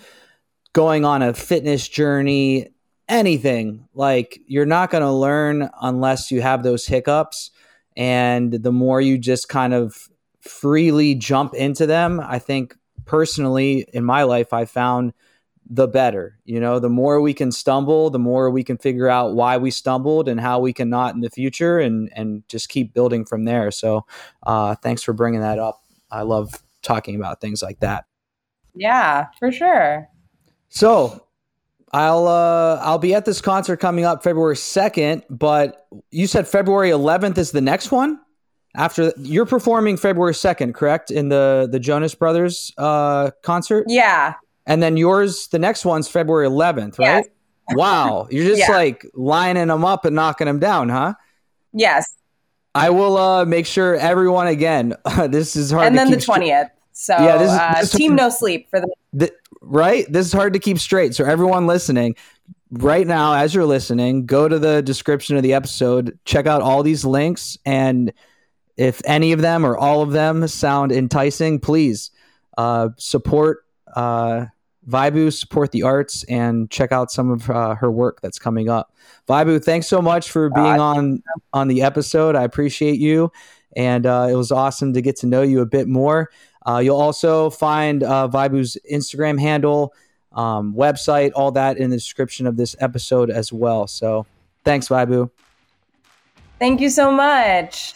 going 0.72 1.04
on 1.04 1.22
a 1.22 1.34
fitness 1.34 1.88
journey, 1.88 2.68
anything, 3.08 3.86
like 3.94 4.40
you're 4.46 4.66
not 4.66 4.90
going 4.90 5.02
to 5.02 5.12
learn 5.12 5.68
unless 5.82 6.30
you 6.30 6.40
have 6.40 6.62
those 6.62 6.86
hiccups. 6.86 7.50
And 7.96 8.52
the 8.52 8.72
more 8.72 9.00
you 9.00 9.18
just 9.18 9.48
kind 9.48 9.74
of 9.74 10.08
freely 10.40 11.14
jump 11.14 11.54
into 11.54 11.86
them, 11.86 12.20
I 12.20 12.38
think 12.38 12.76
personally 13.04 13.86
in 13.92 14.04
my 14.04 14.22
life, 14.22 14.52
I 14.52 14.64
found 14.64 15.12
the 15.68 15.86
better. 15.86 16.38
You 16.44 16.60
know, 16.60 16.78
the 16.78 16.88
more 16.88 17.20
we 17.20 17.34
can 17.34 17.52
stumble, 17.52 18.10
the 18.10 18.18
more 18.18 18.50
we 18.50 18.64
can 18.64 18.78
figure 18.78 19.08
out 19.08 19.34
why 19.34 19.56
we 19.56 19.70
stumbled 19.70 20.28
and 20.28 20.40
how 20.40 20.58
we 20.58 20.72
can 20.72 20.88
not 20.88 21.14
in 21.14 21.20
the 21.20 21.30
future, 21.30 21.78
and 21.78 22.10
and 22.14 22.42
just 22.48 22.68
keep 22.68 22.92
building 22.92 23.24
from 23.24 23.44
there. 23.44 23.70
So, 23.70 24.04
uh, 24.44 24.74
thanks 24.76 25.02
for 25.02 25.12
bringing 25.12 25.40
that 25.40 25.58
up. 25.58 25.82
I 26.10 26.22
love 26.22 26.60
talking 26.82 27.16
about 27.16 27.40
things 27.40 27.62
like 27.62 27.80
that. 27.80 28.04
Yeah, 28.74 29.26
for 29.38 29.50
sure. 29.50 30.08
So, 30.68 31.26
I'll 31.92 32.28
uh, 32.28 32.80
I'll 32.82 32.98
be 32.98 33.14
at 33.14 33.24
this 33.24 33.40
concert 33.40 33.78
coming 33.78 34.04
up 34.04 34.22
February 34.22 34.56
second, 34.56 35.24
but 35.28 35.86
you 36.10 36.26
said 36.26 36.46
February 36.46 36.90
eleventh 36.90 37.38
is 37.38 37.50
the 37.50 37.60
next 37.60 37.90
one. 37.90 38.20
After 38.76 39.12
you're 39.18 39.46
performing 39.46 39.96
February 39.96 40.34
second, 40.34 40.74
correct? 40.74 41.10
In 41.10 41.28
the 41.28 41.68
the 41.70 41.80
Jonas 41.80 42.14
Brothers 42.14 42.72
uh, 42.78 43.32
concert. 43.42 43.86
Yeah, 43.88 44.34
and 44.70 44.80
then 44.80 44.96
yours, 44.96 45.48
the 45.48 45.58
next 45.58 45.84
one's 45.84 46.06
February 46.06 46.46
11th, 46.46 46.98
right? 47.00 47.24
Yes. 47.24 47.28
Wow. 47.72 48.28
You're 48.30 48.44
just 48.44 48.60
yeah. 48.68 48.70
like 48.70 49.04
lining 49.14 49.66
them 49.66 49.84
up 49.84 50.04
and 50.04 50.14
knocking 50.14 50.46
them 50.46 50.60
down, 50.60 50.88
huh? 50.88 51.14
Yes. 51.72 52.16
I 52.74 52.90
will 52.90 53.16
uh, 53.16 53.44
make 53.44 53.66
sure 53.66 53.96
everyone 53.96 54.46
again. 54.46 54.94
this 55.28 55.56
is 55.56 55.70
hard. 55.70 55.86
And 55.86 55.98
then 55.98 56.10
the 56.10 56.16
20th. 56.16 56.70
So 56.92 57.14
yeah, 57.14 57.38
this 57.38 57.50
is, 57.50 57.58
uh, 57.58 57.74
this 57.80 57.90
team 57.92 58.14
no 58.14 58.28
sleep 58.28 58.68
for 58.70 58.80
the-, 58.80 58.94
the 59.12 59.32
right. 59.62 60.10
This 60.12 60.26
is 60.26 60.32
hard 60.32 60.52
to 60.52 60.58
keep 60.58 60.78
straight. 60.78 61.14
So 61.14 61.24
everyone 61.24 61.66
listening, 61.66 62.14
right 62.70 63.06
now, 63.06 63.34
as 63.34 63.54
you're 63.54 63.66
listening, 63.66 64.26
go 64.26 64.48
to 64.48 64.58
the 64.58 64.82
description 64.82 65.36
of 65.36 65.42
the 65.42 65.54
episode, 65.54 66.18
check 66.24 66.46
out 66.46 66.62
all 66.62 66.82
these 66.82 67.04
links, 67.04 67.56
and 67.64 68.12
if 68.76 69.00
any 69.04 69.32
of 69.32 69.40
them 69.40 69.64
or 69.64 69.76
all 69.76 70.02
of 70.02 70.12
them 70.12 70.46
sound 70.48 70.92
enticing, 70.92 71.58
please 71.58 72.10
uh, 72.56 72.90
support 72.96 73.64
uh, 73.94 74.46
Vibhu, 74.88 75.32
support 75.32 75.72
the 75.72 75.82
arts, 75.82 76.24
and 76.24 76.70
check 76.70 76.92
out 76.92 77.10
some 77.10 77.30
of 77.30 77.50
uh, 77.50 77.74
her 77.74 77.90
work 77.90 78.20
that's 78.22 78.38
coming 78.38 78.68
up. 78.68 78.94
Vibhu, 79.28 79.62
thanks 79.62 79.86
so 79.86 80.00
much 80.00 80.30
for 80.30 80.50
being 80.50 80.80
on 80.80 81.22
on 81.52 81.68
the 81.68 81.82
episode. 81.82 82.34
I 82.34 82.44
appreciate 82.44 82.98
you, 82.98 83.30
and 83.76 84.06
uh, 84.06 84.28
it 84.30 84.34
was 84.34 84.50
awesome 84.50 84.92
to 84.94 85.02
get 85.02 85.16
to 85.16 85.26
know 85.26 85.42
you 85.42 85.60
a 85.60 85.66
bit 85.66 85.86
more. 85.86 86.30
Uh, 86.66 86.78
you'll 86.78 87.00
also 87.00 87.50
find 87.50 88.02
uh, 88.02 88.28
Vibhu's 88.28 88.76
Instagram 88.90 89.38
handle, 89.40 89.94
um, 90.32 90.74
website, 90.74 91.32
all 91.34 91.52
that 91.52 91.78
in 91.78 91.90
the 91.90 91.96
description 91.96 92.46
of 92.46 92.56
this 92.56 92.76
episode 92.80 93.30
as 93.30 93.52
well. 93.52 93.86
So, 93.86 94.26
thanks, 94.64 94.88
Vibhu. 94.88 95.30
Thank 96.58 96.80
you 96.80 96.90
so 96.90 97.10
much. 97.10 97.94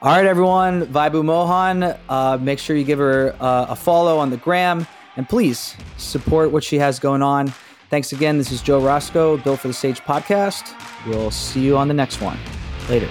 All 0.00 0.10
right, 0.10 0.26
everyone. 0.26 0.86
Vibhu 0.86 1.24
Mohan. 1.24 1.96
Uh, 2.08 2.38
make 2.40 2.58
sure 2.58 2.76
you 2.76 2.82
give 2.84 2.98
her 2.98 3.36
uh, 3.40 3.66
a 3.68 3.76
follow 3.76 4.18
on 4.18 4.30
the 4.30 4.36
gram. 4.36 4.86
And 5.16 5.28
please 5.28 5.76
support 5.96 6.50
what 6.50 6.64
she 6.64 6.78
has 6.78 6.98
going 6.98 7.22
on. 7.22 7.52
Thanks 7.90 8.12
again. 8.12 8.38
This 8.38 8.50
is 8.50 8.62
Joe 8.62 8.80
Roscoe, 8.80 9.36
Built 9.36 9.60
for 9.60 9.68
the 9.68 9.74
Stage 9.74 10.00
podcast. 10.00 10.74
We'll 11.06 11.30
see 11.30 11.60
you 11.60 11.76
on 11.76 11.88
the 11.88 11.94
next 11.94 12.20
one. 12.20 12.38
Later. 12.88 13.10